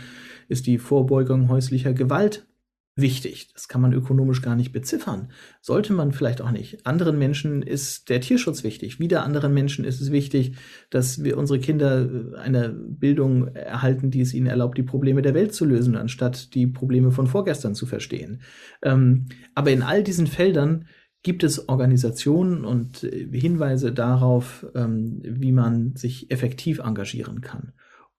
ist 0.47 0.65
die 0.65 0.79
Vorbeugung 0.79 1.49
häuslicher 1.49 1.93
Gewalt 1.93 2.47
wichtig. 2.95 3.51
Das 3.53 3.67
kann 3.67 3.81
man 3.81 3.93
ökonomisch 3.93 4.41
gar 4.41 4.55
nicht 4.55 4.71
beziffern. 4.71 5.29
Sollte 5.62 5.91
man 5.91 6.13
vielleicht 6.13 6.41
auch 6.41 6.51
nicht. 6.51 6.86
Anderen 6.86 7.19
Menschen 7.19 7.62
ist 7.62 8.10
der 8.10 8.21
Tierschutz 8.21 8.63
wichtig. 8.63 8.99
Wieder 8.99 9.23
anderen 9.23 9.53
Menschen 9.53 9.84
ist 9.84 9.99
es 9.99 10.12
wichtig, 10.12 10.55
dass 10.89 11.23
wir 11.23 11.38
unsere 11.38 11.60
Kinder 11.60 12.10
äh, 12.10 12.38
eine 12.38 12.69
Bildung 12.69 13.47
erhalten, 13.49 14.12
die 14.12 14.21
es 14.21 14.34
ihnen 14.34 14.47
erlaubt, 14.47 14.77
die 14.77 14.84
Probleme 14.84 15.21
der 15.21 15.34
Welt 15.34 15.53
zu 15.53 15.65
lösen, 15.65 15.95
anstatt 15.95 16.53
die 16.55 16.67
Probleme 16.67 17.12
von 17.12 17.27
vorgestern 17.27 17.75
zu 17.75 17.86
verstehen. 17.86 18.41
Ähm, 18.81 19.25
aber 19.53 19.71
in 19.71 19.84
all 19.84 20.01
diesen 20.01 20.27
Feldern 20.27 20.86
gibt 21.21 21.43
es 21.43 21.67
Organisationen 21.67 22.63
und 22.63 23.03
äh, 23.03 23.27
Hinweise 23.31 23.91
darauf, 23.91 24.65
ähm, 24.73 25.21
wie 25.23 25.51
man 25.51 25.95
sich 25.95 26.31
effektiv 26.31 26.79
engagieren 26.79 27.41
kann. 27.41 27.73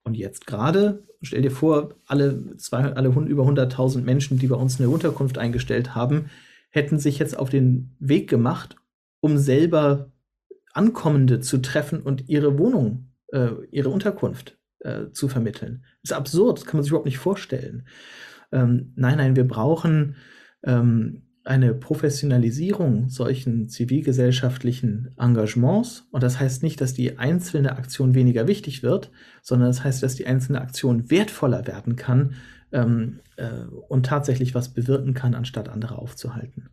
Und 0.06 0.16
jetzt 0.16 0.46
gerade, 0.46 1.02
stell 1.20 1.42
dir 1.42 1.50
vor, 1.50 1.96
alle, 2.06 2.56
zwei, 2.58 2.92
alle 2.92 3.08
über 3.08 3.42
100.000 3.42 4.02
Menschen, 4.02 4.38
die 4.38 4.46
bei 4.46 4.54
uns 4.54 4.78
eine 4.78 4.88
Unterkunft 4.88 5.36
eingestellt 5.36 5.96
haben, 5.96 6.30
hätten 6.70 7.00
sich 7.00 7.18
jetzt 7.18 7.36
auf 7.36 7.50
den 7.50 7.96
Weg 7.98 8.30
gemacht, 8.30 8.76
um 9.18 9.36
selber 9.36 10.12
Ankommende 10.72 11.40
zu 11.40 11.58
treffen 11.58 12.02
und 12.02 12.28
ihre 12.28 12.56
Wohnung, 12.56 13.08
äh, 13.32 13.50
ihre 13.72 13.88
Unterkunft 13.88 14.56
äh, 14.78 15.10
zu 15.10 15.26
vermitteln. 15.26 15.84
Ist 16.04 16.12
absurd, 16.12 16.58
das 16.58 16.66
kann 16.66 16.76
man 16.76 16.84
sich 16.84 16.90
überhaupt 16.92 17.06
nicht 17.06 17.18
vorstellen. 17.18 17.88
Ähm, 18.52 18.92
nein, 18.94 19.16
nein, 19.16 19.34
wir 19.34 19.48
brauchen 19.48 20.14
ähm, 20.62 21.25
eine 21.46 21.74
Professionalisierung 21.74 23.08
solchen 23.08 23.68
zivilgesellschaftlichen 23.68 25.10
Engagements. 25.16 26.06
Und 26.10 26.22
das 26.22 26.40
heißt 26.40 26.62
nicht, 26.62 26.80
dass 26.80 26.92
die 26.92 27.18
einzelne 27.18 27.76
Aktion 27.76 28.14
weniger 28.14 28.48
wichtig 28.48 28.82
wird, 28.82 29.10
sondern 29.42 29.68
das 29.68 29.84
heißt, 29.84 30.02
dass 30.02 30.16
die 30.16 30.26
einzelne 30.26 30.60
Aktion 30.60 31.08
wertvoller 31.10 31.66
werden 31.66 31.94
kann 31.94 32.34
ähm, 32.72 33.20
äh, 33.36 33.48
und 33.88 34.06
tatsächlich 34.06 34.54
was 34.54 34.70
bewirken 34.70 35.14
kann, 35.14 35.34
anstatt 35.34 35.68
andere 35.68 35.98
aufzuhalten. 35.98 36.68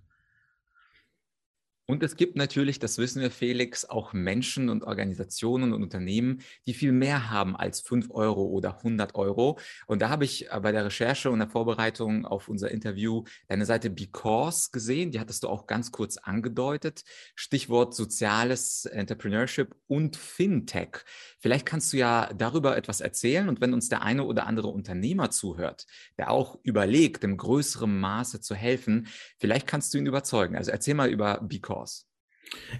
Und 1.86 2.02
es 2.02 2.16
gibt 2.16 2.38
natürlich, 2.38 2.80
das 2.80 2.98
wissen 2.98 3.22
wir, 3.22 3.30
Felix, 3.30 3.84
auch 3.84 4.14
Menschen 4.14 4.70
und 4.70 4.86
Organisationen 4.86 5.74
und 5.74 5.84
Unternehmen, 5.84 6.42
die 6.66 6.74
viel 6.74 6.94
mehr 6.94 7.30
haben 7.30 7.58
als 7.58 7.82
5 7.82 8.10
Euro 8.12 8.46
oder 8.46 8.78
100 8.78 9.16
Euro. 9.16 9.60
Und 9.86 10.02
da 10.02 10.08
habe 10.10 10.24
ich 10.24 10.50
äh, 10.50 10.60
bei 10.62 10.72
der 10.72 10.86
Recherche 10.86 11.30
und 11.30 11.40
der 11.40 11.50
Vorbereitung 11.50 12.26
auf 12.26 12.48
unser 12.48 12.72
Interview 12.72 13.26
deine 13.48 13.66
Seite 13.66 13.90
Because 13.90 14.70
gesehen. 14.72 15.12
Die 15.12 15.20
hattest 15.20 15.44
du 15.44 15.50
auch 15.50 15.68
ganz 15.68 15.92
kurz 15.92 16.16
angedeutet. 16.16 17.04
Stichwort 17.36 17.94
soziales 17.94 18.86
Entrepreneurship 18.86 19.76
und 19.88 20.16
Fintech. 20.16 21.04
Vielleicht 21.40 21.66
kannst 21.66 21.92
du 21.92 21.98
ja 21.98 22.32
darüber 22.34 22.78
etwas 22.78 23.02
erzählen. 23.02 23.50
Und 23.50 23.60
wenn 23.60 23.74
uns 23.74 23.90
der 23.90 24.04
eine 24.04 24.24
oder 24.24 24.48
andere 24.48 24.70
Unternehmer 24.70 25.32
zuhört, 25.32 25.86
der 26.18 26.32
auch 26.32 26.58
überlegt, 26.64 27.26
im 27.26 27.36
größeren 27.36 28.00
Maße 28.00 28.40
zu 28.40 28.56
helfen, 28.56 29.08
vielleicht 29.38 29.68
kannst 29.68 29.94
du 29.94 29.98
ihn 29.98 30.06
überzeugen. 30.06 30.56
Also 30.56 30.72
erzähl 30.72 30.94
mal 30.94 31.10
über 31.10 31.42
Because. 31.42 31.83
Kurs? 31.84 32.08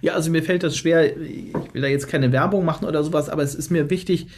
Ja, 0.02 0.14
also 0.14 0.30
mir 0.30 0.42
fällt 0.42 0.62
das 0.62 0.76
schwer, 0.76 1.16
ich 1.20 1.54
will 1.72 1.82
da 1.82 1.88
jetzt 1.88 2.08
keine 2.08 2.32
Werbung 2.32 2.64
machen 2.64 2.86
oder 2.86 3.02
sowas, 3.02 3.28
aber 3.28 3.42
es 3.42 3.54
ist 3.54 3.70
mir 3.70 3.90
wichtig, 3.90 4.28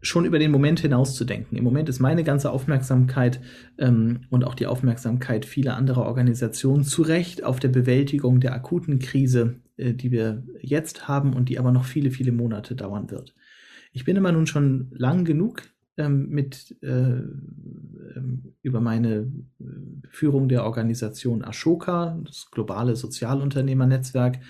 schon 0.00 0.24
über 0.24 0.38
den 0.38 0.50
Moment 0.50 0.80
hinauszudenken. 0.80 1.56
Im 1.56 1.64
Moment 1.64 1.88
ist 1.88 2.00
meine 2.00 2.24
ganze 2.24 2.50
Aufmerksamkeit 2.50 3.40
ähm, 3.78 4.22
und 4.30 4.44
auch 4.44 4.54
die 4.54 4.66
Aufmerksamkeit 4.66 5.44
vieler 5.44 5.76
anderer 5.76 6.06
Organisationen 6.06 6.82
zu 6.82 7.02
Recht 7.02 7.44
auf 7.44 7.60
der 7.60 7.68
Bewältigung 7.68 8.40
der 8.40 8.54
akuten 8.54 8.98
Krise, 8.98 9.60
äh, 9.76 9.94
die 9.94 10.10
wir 10.10 10.42
jetzt 10.60 11.06
haben 11.06 11.34
und 11.34 11.48
die 11.48 11.58
aber 11.58 11.70
noch 11.70 11.84
viele, 11.84 12.10
viele 12.10 12.32
Monate 12.32 12.74
dauern 12.74 13.10
wird. 13.10 13.34
Ich 13.92 14.04
bin 14.04 14.16
immer 14.16 14.32
nun 14.32 14.46
schon 14.46 14.88
lang 14.92 15.24
genug 15.24 15.62
ähm, 15.96 16.28
mit 16.28 16.76
äh, 16.82 16.88
ähm, 16.88 18.54
über 18.62 18.80
meine 18.80 19.30
äh, 19.60 19.64
Führung 20.08 20.48
der 20.48 20.64
Organisation 20.64 21.44
Ashoka, 21.44 22.18
das 22.24 22.50
globale 22.50 22.96
Sozialunternehmernetzwerk, 22.96 24.40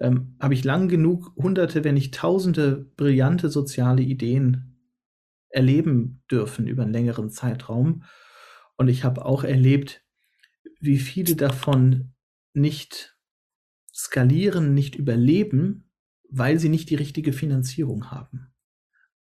ähm, 0.00 0.36
habe 0.40 0.54
ich 0.54 0.64
lang 0.64 0.88
genug 0.88 1.34
hunderte, 1.36 1.84
wenn 1.84 1.94
nicht 1.94 2.14
tausende 2.14 2.90
brillante 2.96 3.50
soziale 3.50 4.02
Ideen 4.02 4.78
erleben 5.50 6.22
dürfen 6.30 6.66
über 6.66 6.82
einen 6.84 6.92
längeren 6.92 7.30
Zeitraum. 7.30 8.04
Und 8.76 8.88
ich 8.88 9.04
habe 9.04 9.24
auch 9.26 9.44
erlebt, 9.44 10.02
wie 10.80 10.98
viele 10.98 11.36
davon 11.36 12.14
nicht 12.54 13.18
skalieren, 13.94 14.72
nicht 14.72 14.96
überleben, 14.96 15.90
weil 16.30 16.58
sie 16.58 16.68
nicht 16.68 16.88
die 16.88 16.94
richtige 16.94 17.32
Finanzierung 17.32 18.10
haben. 18.10 18.49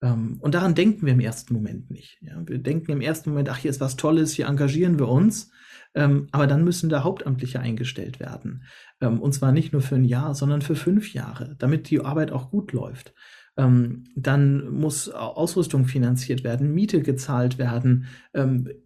Ähm, 0.03 0.39
und 0.41 0.55
daran 0.55 0.75
denken 0.75 1.07
wir 1.07 1.13
im 1.13 1.21
ersten 1.21 1.55
Moment 1.55 1.91
nicht. 1.91 2.19
Ja? 2.21 2.43
Wir 2.47 2.59
denken 2.59 2.93
im 2.93 3.01
ersten 3.01 3.31
Moment, 3.31 3.49
ach, 3.49 3.59
hier 3.59 3.71
ist 3.71 3.81
was 3.81 3.97
Tolles, 3.97 4.33
hier 4.33 4.47
engagieren 4.47 4.99
wir 4.99 5.09
uns. 5.09 5.51
Ähm, 5.95 6.29
aber 6.33 6.47
dann 6.47 6.65
müssen 6.65 6.91
da 6.91 7.03
Hauptamtliche 7.03 7.61
eingestellt 7.61 8.21
werden. 8.21 8.65
Ähm, 9.01 9.21
und 9.21 9.33
zwar 9.33 9.53
nicht 9.53 9.73
nur 9.73 9.83
für 9.83 9.97
ein 9.97 10.05
Jahr, 10.05 10.35
sondern 10.35 10.63
für 10.63 10.77
fünf 10.77 11.13
Jahre, 11.15 11.57
damit 11.59 11.91
die 11.91 12.01
Arbeit 12.01 12.31
auch 12.31 12.51
gut 12.51 12.73
läuft. 12.73 13.15
Dann 13.61 14.71
muss 14.71 15.09
Ausrüstung 15.09 15.87
finanziert 15.87 16.45
werden, 16.45 16.73
Miete 16.75 17.03
gezahlt 17.03 17.59
werden. 17.59 18.07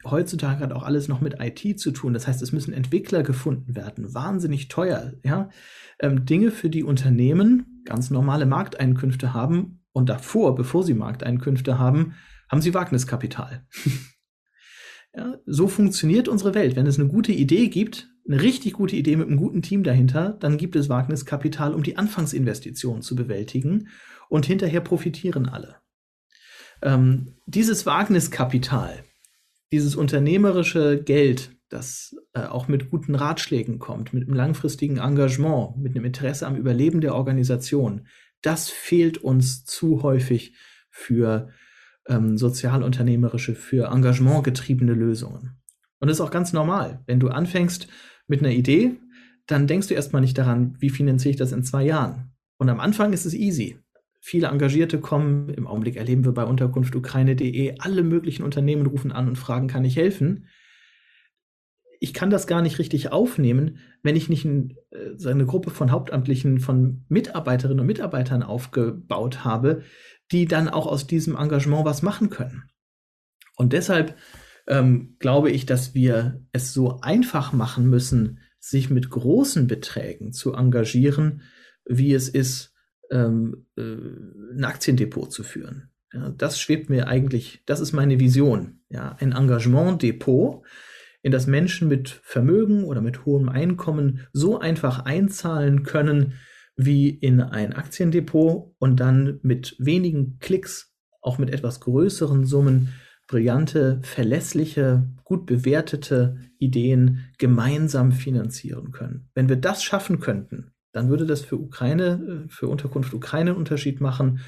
Heutzutage 0.03 0.61
hat 0.61 0.73
auch 0.73 0.83
alles 0.83 1.09
noch 1.09 1.21
mit 1.21 1.37
IT 1.41 1.79
zu 1.79 1.91
tun. 1.91 2.15
Das 2.15 2.27
heißt, 2.27 2.41
es 2.41 2.53
müssen 2.53 2.73
Entwickler 2.73 3.23
gefunden 3.23 3.77
werden. 3.77 4.15
Wahnsinnig 4.15 4.69
teuer. 4.69 5.13
Ja? 5.23 5.51
Dinge, 6.03 6.51
für 6.51 6.71
die 6.71 6.85
Unternehmen 6.85 7.83
ganz 7.85 8.09
normale 8.09 8.47
Markteinkünfte 8.47 9.35
haben 9.35 9.82
und 9.93 10.09
davor, 10.09 10.55
bevor 10.55 10.85
sie 10.85 10.95
Markteinkünfte 10.95 11.79
haben, 11.79 12.15
haben 12.49 12.63
sie 12.63 12.75
Wagniskapital. 12.75 13.67
ja, 15.17 15.39
so 15.47 15.69
funktioniert 15.69 16.29
unsere 16.29 16.55
Welt. 16.55 16.77
Wenn 16.77 16.87
es 16.87 16.99
eine 16.99 17.09
gute 17.09 17.33
Idee 17.33 17.69
gibt, 17.69 18.09
eine 18.27 18.41
richtig 18.41 18.75
gute 18.75 18.97
Idee 18.97 19.17
mit 19.17 19.29
einem 19.29 19.37
guten 19.37 19.63
Team 19.63 19.83
dahinter, 19.83 20.37
dann 20.41 20.59
gibt 20.59 20.77
es 20.77 20.89
Wagniskapital, 20.89 21.75
um 21.75 21.83
die 21.83 21.97
Anfangsinvestitionen 21.97 23.03
zu 23.03 23.17
bewältigen 23.17 23.89
und 24.29 24.47
hinterher 24.47 24.81
profitieren 24.81 25.49
alle. 25.49 25.77
Ähm, 26.83 27.37
dieses 27.47 27.87
Wagniskapital, 27.87 29.05
dieses 29.73 29.97
unternehmerische 29.97 31.03
Geld, 31.03 31.57
das 31.69 32.15
äh, 32.35 32.45
auch 32.45 32.69
mit 32.69 32.91
guten 32.91 33.15
Ratschlägen 33.15 33.79
kommt, 33.79 34.13
mit 34.13 34.25
einem 34.25 34.37
langfristigen 34.37 34.99
Engagement, 34.99 35.79
mit 35.79 35.97
einem 35.97 36.05
Interesse 36.05 36.47
am 36.47 36.57
Überleben 36.57 37.01
der 37.01 37.15
Organisation, 37.15 38.07
das 38.43 38.69
fehlt 38.69 39.19
uns 39.19 39.65
zu 39.65 40.03
häufig 40.03 40.55
für 40.91 41.51
ähm, 42.09 42.37
sozialunternehmerische, 42.37 43.55
für 43.55 43.87
engagementgetriebene 43.87 44.93
Lösungen. 44.93 45.57
Und 46.01 46.09
das 46.09 46.19
ist 46.19 46.21
auch 46.21 46.31
ganz 46.31 46.53
normal. 46.53 47.01
Wenn 47.07 47.21
du 47.21 47.29
anfängst 47.29 47.87
mit 48.27 48.41
einer 48.41 48.51
Idee, 48.51 48.97
dann 49.47 49.67
denkst 49.67 49.89
du 49.89 49.95
erstmal 49.95 50.23
nicht 50.23 50.37
daran, 50.37 50.77
wie 50.81 50.91
finanziere 50.91 51.31
ich 51.31 51.37
das 51.37 51.53
in 51.53 51.63
zwei 51.63 51.85
Jahren. 51.85 52.33
Und 52.59 52.69
am 52.69 52.81
Anfang 52.81 53.13
ist 53.13 53.25
es 53.25 53.35
easy. 53.35 53.79
Viele 54.21 54.49
Engagierte 54.49 55.01
kommen, 55.01 55.49
im 55.49 55.67
Augenblick 55.67 55.97
erleben 55.97 56.25
wir 56.25 56.33
bei 56.33 56.45
unterkunftukraine.de, 56.45 57.77
alle 57.79 58.03
möglichen 58.05 58.45
Unternehmen 58.45 58.87
rufen 58.87 59.11
an 59.11 59.29
und 59.29 59.37
fragen, 59.37 59.67
kann 59.67 59.85
ich 59.85 59.97
helfen? 59.97 60.47
Ich 62.03 62.13
kann 62.13 62.31
das 62.31 62.49
gar 62.49 62.63
nicht 62.63 62.81
richtig 62.81 63.13
aufnehmen, 63.13 63.79
wenn 64.03 64.17
ich 64.17 64.29
nicht 64.29 64.45
ein, 64.45 64.77
äh, 64.91 65.29
eine 65.29 65.47
Gruppe 65.47 65.71
von 65.71 65.93
Hauptamtlichen, 65.93 66.59
von 66.59 67.05
Mitarbeiterinnen 67.09 67.79
und 67.79 67.87
Mitarbeitern 67.87 68.43
aufgebaut 68.43 69.45
habe, 69.45 69.83
die 70.33 70.47
dann 70.47 70.69
auch 70.69 70.89
aus 70.89 71.07
diesem 71.07 71.37
Engagement 71.37 71.85
was 71.85 72.03
machen 72.03 72.29
können. 72.29 72.65
Und 73.55 73.73
deshalb 73.73 74.17
ähm, 74.67 75.15
glaube 75.21 75.53
ich, 75.53 75.65
dass 75.65 75.95
wir 75.95 76.45
es 76.51 76.73
so 76.73 76.99
einfach 77.03 77.53
machen 77.53 77.89
müssen, 77.89 78.41
sich 78.59 78.91
mit 78.91 79.09
großen 79.09 79.69
Beträgen 79.69 80.33
zu 80.33 80.55
engagieren, 80.55 81.43
wie 81.85 82.15
es 82.15 82.29
ist, 82.29 82.75
ähm, 83.13 83.67
äh, 83.77 83.83
ein 84.57 84.65
Aktiendepot 84.65 85.31
zu 85.33 85.45
führen. 85.45 85.93
Ja, 86.13 86.31
das 86.31 86.59
schwebt 86.59 86.91
mir 86.91 87.07
eigentlich, 87.07 87.63
das 87.65 87.79
ist 87.79 87.93
meine 87.93 88.19
Vision. 88.19 88.81
Ja, 88.89 89.17
ein 89.21 89.31
Engagementdepot, 89.31 90.65
in 91.23 91.33
das 91.33 91.47
Menschen 91.47 91.89
mit 91.89 92.21
Vermögen 92.23 92.85
oder 92.85 93.01
mit 93.01 93.25
hohem 93.25 93.49
Einkommen 93.49 94.27
so 94.33 94.59
einfach 94.59 95.05
einzahlen 95.05 95.85
können 95.85 96.35
wie 96.77 97.11
in 97.11 97.41
ein 97.41 97.73
Aktiendepot 97.73 98.75
und 98.79 99.01
dann 99.01 99.39
mit 99.43 99.77
wenigen 99.79 100.39
Klicks, 100.41 100.93
auch 101.21 101.39
mit 101.39 101.51
etwas 101.51 101.81
größeren 101.81 102.45
Summen, 102.45 102.89
brillante, 103.29 104.01
verlässliche, 104.03 105.09
gut 105.25 105.47
bewertete 105.47 106.39
Ideen 106.59 107.31
gemeinsam 107.39 108.13
finanzieren 108.13 108.91
können. 108.91 109.29
Wenn 109.35 109.49
wir 109.49 109.57
das 109.57 109.83
schaffen 109.83 110.19
könnten, 110.19 110.73
dann 110.93 111.09
würde 111.09 111.25
das 111.25 111.41
für 111.41 111.57
Ukraine, 111.57 112.45
äh, 112.47 112.49
für 112.51 112.69
Unterkunft 112.69 113.15
Ukraine 113.15 113.51
einen 113.51 113.59
Unterschied 113.59 114.01
machen 114.01 114.41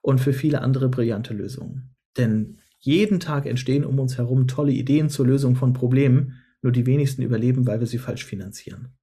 und 0.00 0.20
für 0.20 0.32
viele 0.32 0.60
andere 0.62 0.88
brillante 0.88 1.34
Lösungen. 1.34 1.94
Denn 2.16 2.58
jeden 2.84 3.20
Tag 3.20 3.46
entstehen 3.46 3.84
um 3.84 3.98
uns 3.98 4.18
herum 4.18 4.48
tolle 4.48 4.72
Ideen 4.72 5.08
zur 5.08 5.26
Lösung 5.26 5.54
von 5.54 5.72
Problemen, 5.72 6.42
nur 6.62 6.72
die 6.72 6.86
wenigsten 6.86 7.22
überleben, 7.22 7.66
weil 7.66 7.80
wir 7.80 7.86
sie 7.86 7.98
falsch 7.98 8.24
finanzieren. 8.24 8.94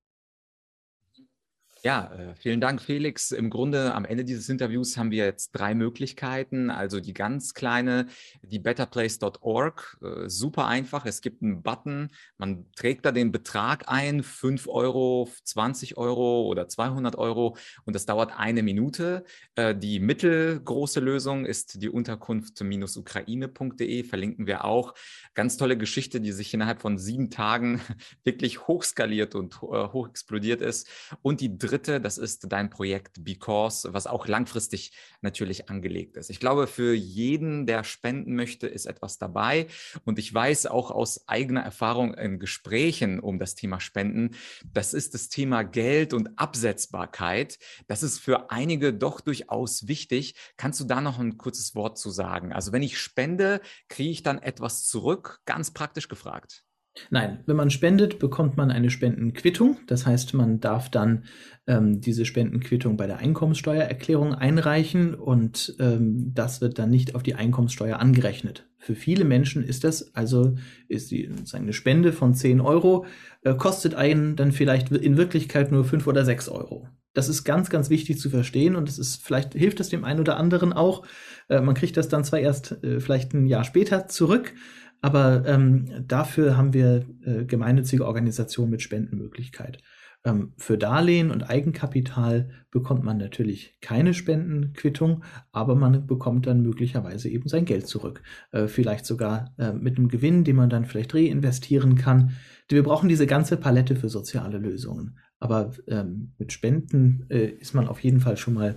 Ja, 1.82 2.12
äh, 2.14 2.36
vielen 2.36 2.60
Dank, 2.60 2.82
Felix. 2.82 3.32
Im 3.32 3.50
Grunde 3.50 3.94
am 3.94 4.04
Ende 4.04 4.26
dieses 4.26 4.50
Interviews 4.50 4.98
haben 4.98 5.12
wir 5.12 5.24
jetzt 5.24 5.52
drei 5.52 5.74
Möglichkeiten. 5.74 6.70
Also 6.70 7.00
die 7.00 7.14
ganz 7.14 7.54
kleine, 7.54 8.08
die 8.42 8.60
betterplace.org, 8.60 9.98
äh, 10.02 10.28
super 10.28 10.68
einfach. 10.68 11.06
Es 11.06 11.22
gibt 11.22 11.42
einen 11.42 11.64
Button, 11.64 12.10
man 12.38 12.66
trägt 12.76 13.06
da 13.06 13.14
den 13.14 13.32
Betrag 13.32 13.86
ein, 13.88 14.24
5 14.24 14.68
Euro, 14.68 15.30
20 15.46 15.96
Euro 15.96 16.48
oder 16.48 16.68
200 16.68 17.16
Euro 17.16 17.56
und 17.86 17.96
das 17.96 18.06
dauert 18.06 18.38
eine 18.38 18.62
Minute. 18.62 19.24
Äh, 19.56 19.74
die 19.74 20.02
mittelgroße 20.02 21.00
Lösung 21.00 21.46
ist 21.46 21.82
die 21.82 21.88
Unterkunft-ukraine.de, 21.88 24.04
verlinken 24.04 24.48
wir 24.48 24.66
auch. 24.66 24.96
Ganz 25.34 25.56
tolle 25.56 25.78
Geschichte, 25.78 26.20
die 26.20 26.34
sich 26.34 26.54
innerhalb 26.54 26.82
von 26.82 26.98
sieben 26.98 27.30
Tagen 27.30 27.80
wirklich 28.26 28.68
hochskaliert 28.68 29.34
und 29.34 29.62
hoch 29.62 30.10
explodiert 30.10 30.62
ist. 30.62 30.90
Und 31.22 31.40
die 31.40 31.69
dritte, 31.70 32.02
das 32.02 32.18
ist 32.18 32.52
dein 32.52 32.70
Projekt 32.70 33.24
Because, 33.24 33.94
was 33.94 34.08
auch 34.08 34.28
langfristig 34.28 34.92
natürlich 35.22 35.70
angelegt 35.70 36.18
ist. 36.18 36.30
Ich 36.30 36.40
glaube, 36.40 36.68
für 36.68 36.94
jeden, 36.94 37.66
der 37.66 37.84
spenden 37.84 38.36
möchte, 38.36 38.68
ist 38.68 38.86
etwas 38.86 39.18
dabei. 39.18 39.68
Und 40.06 40.20
ich 40.20 40.34
weiß 40.34 40.68
auch 40.68 40.92
aus 40.92 41.28
eigener 41.28 41.62
Erfahrung 41.62 42.14
in 42.14 42.40
Gesprächen 42.40 43.20
um 43.20 43.40
das 43.40 43.56
Thema 43.56 43.80
Spenden, 43.80 44.36
das 44.66 44.94
ist 44.94 45.14
das 45.14 45.30
Thema 45.30 45.64
Geld 45.64 46.14
und 46.14 46.40
Absetzbarkeit. 46.40 47.60
Das 47.88 48.04
ist 48.04 48.20
für 48.20 48.52
einige 48.52 48.94
doch 48.94 49.22
durchaus 49.22 49.88
wichtig. 49.88 50.36
Kannst 50.58 50.80
du 50.80 50.86
da 50.86 51.02
noch 51.02 51.20
ein 51.20 51.38
kurzes 51.38 51.76
Wort 51.76 51.98
zu 51.98 52.10
sagen? 52.10 52.54
Also 52.54 52.72
wenn 52.72 52.84
ich 52.84 52.98
spende, 52.98 53.62
kriege 53.88 54.12
ich 54.12 54.24
dann 54.24 54.40
etwas 54.40 54.88
zurück? 54.88 55.40
Ganz 55.46 55.72
praktisch 55.72 56.08
gefragt. 56.08 56.64
Nein, 57.10 57.40
wenn 57.46 57.56
man 57.56 57.70
spendet, 57.70 58.20
bekommt 58.20 58.58
man 58.58 58.72
eine 58.72 58.90
Spendenquittung. 58.90 59.78
Das 59.88 60.06
heißt, 60.06 60.34
man 60.34 60.60
darf 60.60 60.90
dann 60.90 61.24
ähm, 61.68 62.02
diese 62.02 62.26
Spendenquittung 62.26 62.98
bei 62.98 63.08
der 63.08 63.18
Einkommenssteuererklärung 63.18 64.34
einreichen 64.34 65.14
und 65.16 65.76
ähm, 65.80 66.32
das 66.34 66.62
wird 66.62 66.80
dann 66.80 66.90
nicht 66.90 67.16
auf 67.16 67.24
die 67.24 67.36
Einkommenssteuer 67.36 68.00
angerechnet. 68.00 68.68
Für 68.78 68.96
viele 68.96 69.26
Menschen 69.26 69.64
ist 69.64 69.84
das 69.84 70.16
also 70.16 70.56
ist 70.88 71.12
die, 71.12 71.30
eine 71.54 71.74
Spende 71.74 72.14
von 72.14 72.34
10 72.34 72.62
Euro, 72.62 73.06
äh, 73.44 73.54
kostet 73.54 73.94
einen 73.94 74.36
dann 74.36 74.52
vielleicht 74.52 74.92
in 74.92 75.18
Wirklichkeit 75.18 75.72
nur 75.72 75.84
5 75.84 76.08
oder 76.08 76.26
6 76.26 76.50
Euro. 76.50 76.88
Das 77.14 77.28
ist 77.28 77.44
ganz, 77.44 77.70
ganz 77.70 77.90
wichtig 77.90 78.20
zu 78.20 78.30
verstehen 78.30 78.76
und 78.76 78.88
es 78.88 78.98
ist 78.98 79.24
vielleicht 79.24 79.54
hilft 79.54 79.80
es 79.80 79.90
dem 79.90 80.06
einen 80.06 80.20
oder 80.20 80.38
anderen 80.38 80.74
auch. 80.74 81.06
Äh, 81.50 81.62
man 81.62 81.76
kriegt 81.76 81.98
das 81.98 82.08
dann 82.08 82.24
zwar 82.24 82.40
erst 82.40 82.84
äh, 82.84 83.00
vielleicht 83.00 83.34
ein 83.34 83.46
Jahr 83.46 83.64
später 83.64 84.08
zurück, 84.08 84.54
aber 85.02 85.46
ähm, 85.46 86.06
dafür 86.08 86.58
haben 86.58 86.74
wir 86.74 87.06
äh, 87.24 87.46
gemeinnützige 87.46 88.06
Organisationen 88.06 88.72
mit 88.72 88.82
Spendenmöglichkeit. 88.82 89.82
Ähm, 90.26 90.54
für 90.58 90.78
Darlehen 90.78 91.32
und 91.32 91.44
Eigenkapital 91.50 92.50
bekommt 92.72 93.04
man 93.04 93.18
natürlich 93.18 93.78
keine 93.80 94.14
Spendenquittung, 94.14 95.24
aber 95.52 95.76
man 95.76 96.08
bekommt 96.08 96.46
dann 96.46 96.62
möglicherweise 96.62 97.30
eben 97.30 97.48
sein 97.48 97.66
Geld 97.66 97.88
zurück. 97.88 98.22
Äh, 98.52 98.68
vielleicht 98.68 99.06
sogar 99.06 99.54
äh, 99.58 99.72
mit 99.72 99.98
einem 99.98 100.10
Gewinn, 100.10 100.44
den 100.44 100.58
man 100.58 100.70
dann 100.70 100.86
vielleicht 100.86 101.16
reinvestieren 101.16 101.96
kann. 101.96 102.32
Wir 102.68 102.84
brauchen 102.84 103.08
diese 103.08 103.28
ganze 103.28 103.56
Palette 103.56 103.96
für 103.96 104.10
soziale 104.10 104.58
Lösungen. 104.58 105.18
Aber 105.40 105.72
ähm, 105.88 106.34
mit 106.38 106.52
Spenden 106.52 107.26
äh, 107.30 107.46
ist 107.46 107.74
man 107.74 107.88
auf 107.88 108.02
jeden 108.02 108.20
Fall 108.20 108.36
schon 108.36 108.56
mal 108.56 108.76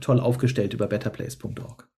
toll 0.00 0.20
aufgestellt 0.20 0.74
über 0.74 0.86
betterplace.org. 0.86 1.88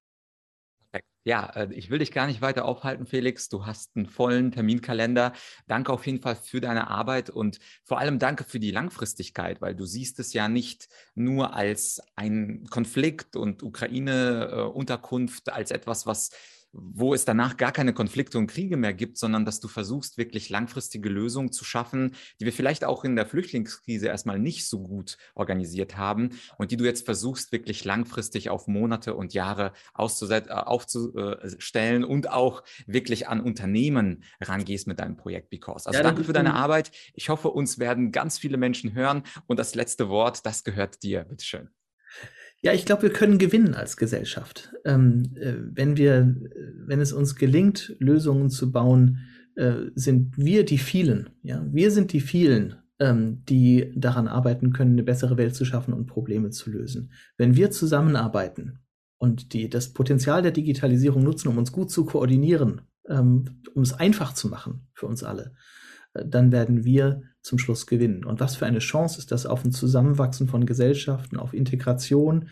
Ja, 1.26 1.50
äh, 1.56 1.68
ich 1.72 1.90
will 1.90 1.98
dich 1.98 2.12
gar 2.12 2.28
nicht 2.28 2.40
weiter 2.40 2.64
aufhalten, 2.64 3.04
Felix. 3.04 3.48
Du 3.48 3.66
hast 3.66 3.96
einen 3.96 4.06
vollen 4.06 4.52
Terminkalender. 4.52 5.32
Danke 5.66 5.92
auf 5.92 6.06
jeden 6.06 6.22
Fall 6.22 6.36
für 6.36 6.60
deine 6.60 6.86
Arbeit 6.88 7.30
und 7.30 7.58
vor 7.82 7.98
allem 7.98 8.20
danke 8.20 8.44
für 8.44 8.60
die 8.60 8.70
Langfristigkeit, 8.70 9.60
weil 9.60 9.74
du 9.74 9.86
siehst 9.86 10.20
es 10.20 10.32
ja 10.34 10.46
nicht 10.48 10.88
nur 11.16 11.52
als 11.52 12.00
ein 12.14 12.64
Konflikt 12.70 13.34
und 13.34 13.64
Ukraine-Unterkunft, 13.64 15.52
als 15.52 15.72
etwas, 15.72 16.06
was 16.06 16.30
wo 16.78 17.14
es 17.14 17.24
danach 17.24 17.56
gar 17.56 17.72
keine 17.72 17.92
Konflikte 17.92 18.38
und 18.38 18.46
Kriege 18.46 18.76
mehr 18.76 18.94
gibt, 18.94 19.18
sondern 19.18 19.44
dass 19.44 19.60
du 19.60 19.68
versuchst, 19.68 20.18
wirklich 20.18 20.48
langfristige 20.50 21.08
Lösungen 21.08 21.52
zu 21.52 21.64
schaffen, 21.64 22.12
die 22.40 22.44
wir 22.44 22.52
vielleicht 22.52 22.84
auch 22.84 23.04
in 23.04 23.16
der 23.16 23.26
Flüchtlingskrise 23.26 24.08
erstmal 24.08 24.38
nicht 24.38 24.68
so 24.68 24.82
gut 24.82 25.16
organisiert 25.34 25.96
haben 25.96 26.30
und 26.58 26.70
die 26.70 26.76
du 26.76 26.84
jetzt 26.84 27.04
versuchst, 27.04 27.52
wirklich 27.52 27.84
langfristig 27.84 28.50
auf 28.50 28.66
Monate 28.66 29.14
und 29.14 29.34
Jahre 29.34 29.72
äh, 29.94 30.52
aufzustellen 30.52 32.04
und 32.04 32.30
auch 32.30 32.62
wirklich 32.86 33.28
an 33.28 33.40
Unternehmen 33.40 34.22
rangehst 34.40 34.86
mit 34.86 35.00
deinem 35.00 35.16
Projekt 35.16 35.50
Because. 35.50 35.86
Also 35.86 35.98
ja, 35.98 36.02
danke 36.02 36.24
für 36.24 36.32
deine 36.32 36.54
Arbeit. 36.54 36.90
Ich 37.14 37.28
hoffe, 37.28 37.48
uns 37.50 37.78
werden 37.78 38.12
ganz 38.12 38.38
viele 38.38 38.56
Menschen 38.56 38.94
hören 38.94 39.22
und 39.46 39.58
das 39.58 39.74
letzte 39.74 40.08
Wort, 40.08 40.44
das 40.46 40.64
gehört 40.64 41.02
dir. 41.02 41.24
Bitteschön. 41.24 41.75
Ja, 42.66 42.72
ich 42.72 42.85
glaube, 42.85 43.02
wir 43.02 43.11
können 43.11 43.38
gewinnen 43.38 43.74
als 43.74 43.96
Gesellschaft. 43.96 44.74
Ähm, 44.85 45.37
äh, 45.37 45.55
wenn 45.72 45.96
wir, 45.96 46.35
wenn 46.85 47.00
es 47.00 47.12
uns 47.12 47.37
gelingt, 47.37 47.94
Lösungen 48.00 48.50
zu 48.50 48.72
bauen, 48.72 49.20
äh, 49.55 49.74
sind 49.94 50.37
wir 50.37 50.64
die 50.64 50.79
vielen. 50.79 51.31
Ja, 51.44 51.64
wir 51.70 51.92
sind 51.92 52.12
die 52.12 52.20
vielen, 52.20 52.74
ähm, 52.98 53.44
die 53.48 53.92
daran 53.94 54.26
arbeiten 54.26 54.72
können, 54.72 54.94
eine 54.94 55.05
bessere 55.05 55.37
Welt 55.37 55.55
zu 55.55 55.64
schaffen 55.64 55.94
und 55.94 56.07
Probleme 56.07 56.50
zu 56.50 56.68
lösen. 56.68 57.12
Wenn 57.37 57.55
wir 57.55 57.70
zusammenarbeiten, 57.70 58.81
und 59.18 59.52
die 59.52 59.70
das 59.70 59.92
Potenzial 59.92 60.42
der 60.42 60.50
Digitalisierung 60.50 61.22
nutzen, 61.22 61.46
um 61.46 61.59
uns 61.59 61.70
gut 61.70 61.92
zu 61.92 62.05
koordinieren, 62.05 62.81
ähm, 63.09 63.62
um 63.74 63.83
es 63.83 63.92
einfach 63.92 64.35
zu 64.35 64.48
machen 64.48 64.88
für 64.92 65.07
uns 65.07 65.22
alle, 65.22 65.55
äh, 66.14 66.24
dann 66.26 66.50
werden 66.50 66.85
wir 66.85 67.22
zum 67.46 67.59
Schluss 67.59 67.87
gewinnen. 67.87 68.24
Und 68.24 68.40
was 68.40 68.56
für 68.56 68.66
eine 68.66 68.80
Chance 68.80 69.18
ist 69.18 69.30
das 69.30 69.46
auf 69.46 69.64
ein 69.64 69.72
Zusammenwachsen 69.72 70.48
von 70.48 70.66
Gesellschaften, 70.66 71.37
auf 71.37 71.54
Integration, 71.54 72.48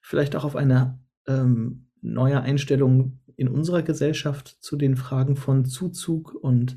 vielleicht 0.00 0.36
auch 0.36 0.44
auf 0.44 0.56
eine 0.56 1.00
ähm, 1.26 1.88
neue 2.00 2.40
Einstellung 2.40 3.20
in 3.36 3.48
unserer 3.48 3.82
Gesellschaft 3.82 4.56
zu 4.60 4.76
den 4.76 4.96
Fragen 4.96 5.36
von 5.36 5.66
Zuzug 5.66 6.34
und 6.34 6.76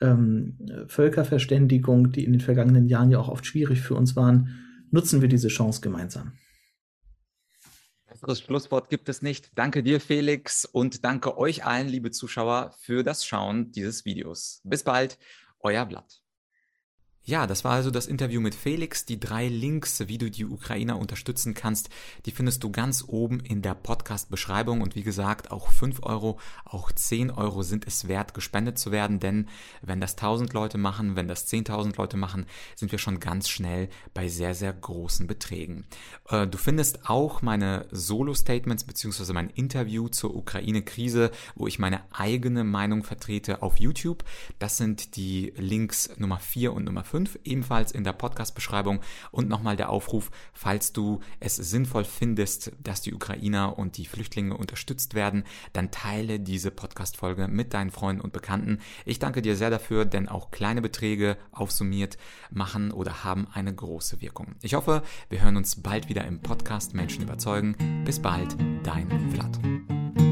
ähm, 0.00 0.58
Völkerverständigung, 0.88 2.10
die 2.10 2.24
in 2.24 2.32
den 2.32 2.40
vergangenen 2.40 2.86
Jahren 2.88 3.10
ja 3.10 3.18
auch 3.18 3.28
oft 3.28 3.46
schwierig 3.46 3.80
für 3.80 3.94
uns 3.94 4.16
waren, 4.16 4.58
nutzen 4.90 5.20
wir 5.20 5.28
diese 5.28 5.48
Chance 5.48 5.82
gemeinsam. 5.82 6.32
Besseres 8.08 8.40
Schlusswort 8.40 8.88
gibt 8.88 9.08
es 9.08 9.22
nicht. 9.22 9.52
Danke 9.54 9.82
dir, 9.82 10.00
Felix, 10.00 10.64
und 10.64 11.04
danke 11.04 11.38
euch 11.38 11.64
allen, 11.64 11.88
liebe 11.88 12.10
Zuschauer, 12.10 12.74
für 12.80 13.04
das 13.04 13.24
Schauen 13.24 13.70
dieses 13.70 14.04
Videos. 14.04 14.62
Bis 14.64 14.82
bald, 14.82 15.18
euer 15.60 15.86
Blatt. 15.86 16.22
Ja, 17.26 17.46
das 17.46 17.64
war 17.64 17.72
also 17.72 17.90
das 17.90 18.06
Interview 18.06 18.40
mit 18.40 18.54
Felix. 18.54 19.04
Die 19.04 19.20
drei 19.20 19.46
Links, 19.46 20.08
wie 20.08 20.16
du 20.16 20.30
die 20.30 20.46
Ukrainer 20.46 20.98
unterstützen 20.98 21.52
kannst, 21.52 21.90
die 22.24 22.30
findest 22.30 22.64
du 22.64 22.72
ganz 22.72 23.04
oben 23.06 23.40
in 23.40 23.60
der 23.60 23.74
Podcast-Beschreibung. 23.74 24.80
Und 24.80 24.94
wie 24.94 25.02
gesagt, 25.02 25.50
auch 25.50 25.70
5 25.70 26.02
Euro, 26.02 26.40
auch 26.64 26.90
10 26.90 27.30
Euro 27.30 27.62
sind 27.62 27.86
es 27.86 28.08
wert, 28.08 28.32
gespendet 28.32 28.78
zu 28.78 28.90
werden. 28.90 29.20
Denn 29.20 29.48
wenn 29.82 30.00
das 30.00 30.12
1000 30.12 30.54
Leute 30.54 30.78
machen, 30.78 31.14
wenn 31.14 31.28
das 31.28 31.46
10.000 31.46 31.98
Leute 31.98 32.16
machen, 32.16 32.46
sind 32.74 32.90
wir 32.90 32.98
schon 32.98 33.20
ganz 33.20 33.50
schnell 33.50 33.90
bei 34.14 34.28
sehr, 34.28 34.54
sehr 34.54 34.72
großen 34.72 35.26
Beträgen. 35.26 35.84
Äh, 36.30 36.46
du 36.46 36.56
findest 36.56 37.10
auch 37.10 37.42
meine 37.42 37.86
Solo-Statements 37.90 38.84
beziehungsweise 38.84 39.34
mein 39.34 39.50
Interview 39.50 40.08
zur 40.08 40.34
Ukraine-Krise, 40.34 41.30
wo 41.54 41.66
ich 41.66 41.78
meine 41.78 42.00
eigene 42.12 42.64
Meinung 42.64 43.04
vertrete 43.04 43.62
auf 43.62 43.78
YouTube. 43.78 44.24
Das 44.58 44.78
sind 44.78 45.16
die 45.16 45.52
Links 45.56 46.10
Nummer 46.16 46.38
4 46.38 46.72
und 46.72 46.84
Nummer 46.84 47.04
5. 47.04 47.09
5, 47.10 47.40
ebenfalls 47.44 47.92
in 47.92 48.04
der 48.04 48.12
Podcast-Beschreibung. 48.12 49.00
Und 49.30 49.48
nochmal 49.48 49.76
der 49.76 49.90
Aufruf, 49.90 50.30
falls 50.52 50.92
du 50.92 51.20
es 51.40 51.56
sinnvoll 51.56 52.04
findest, 52.04 52.72
dass 52.82 53.02
die 53.02 53.12
Ukrainer 53.12 53.78
und 53.78 53.96
die 53.96 54.06
Flüchtlinge 54.06 54.56
unterstützt 54.56 55.14
werden, 55.14 55.44
dann 55.72 55.90
teile 55.90 56.40
diese 56.40 56.70
Podcast-Folge 56.70 57.48
mit 57.48 57.74
deinen 57.74 57.90
Freunden 57.90 58.22
und 58.22 58.32
Bekannten. 58.32 58.78
Ich 59.04 59.18
danke 59.18 59.42
dir 59.42 59.56
sehr 59.56 59.70
dafür, 59.70 60.04
denn 60.04 60.28
auch 60.28 60.50
kleine 60.50 60.82
Beträge 60.82 61.36
aufsummiert 61.52 62.16
machen 62.50 62.92
oder 62.92 63.24
haben 63.24 63.48
eine 63.52 63.74
große 63.74 64.20
Wirkung. 64.20 64.54
Ich 64.62 64.74
hoffe, 64.74 65.02
wir 65.28 65.42
hören 65.42 65.56
uns 65.56 65.82
bald 65.82 66.08
wieder 66.08 66.24
im 66.24 66.40
Podcast 66.40 66.94
Menschen 66.94 67.22
überzeugen. 67.22 67.76
Bis 68.04 68.20
bald, 68.20 68.56
dein 68.84 69.08
Vlad. 69.30 70.29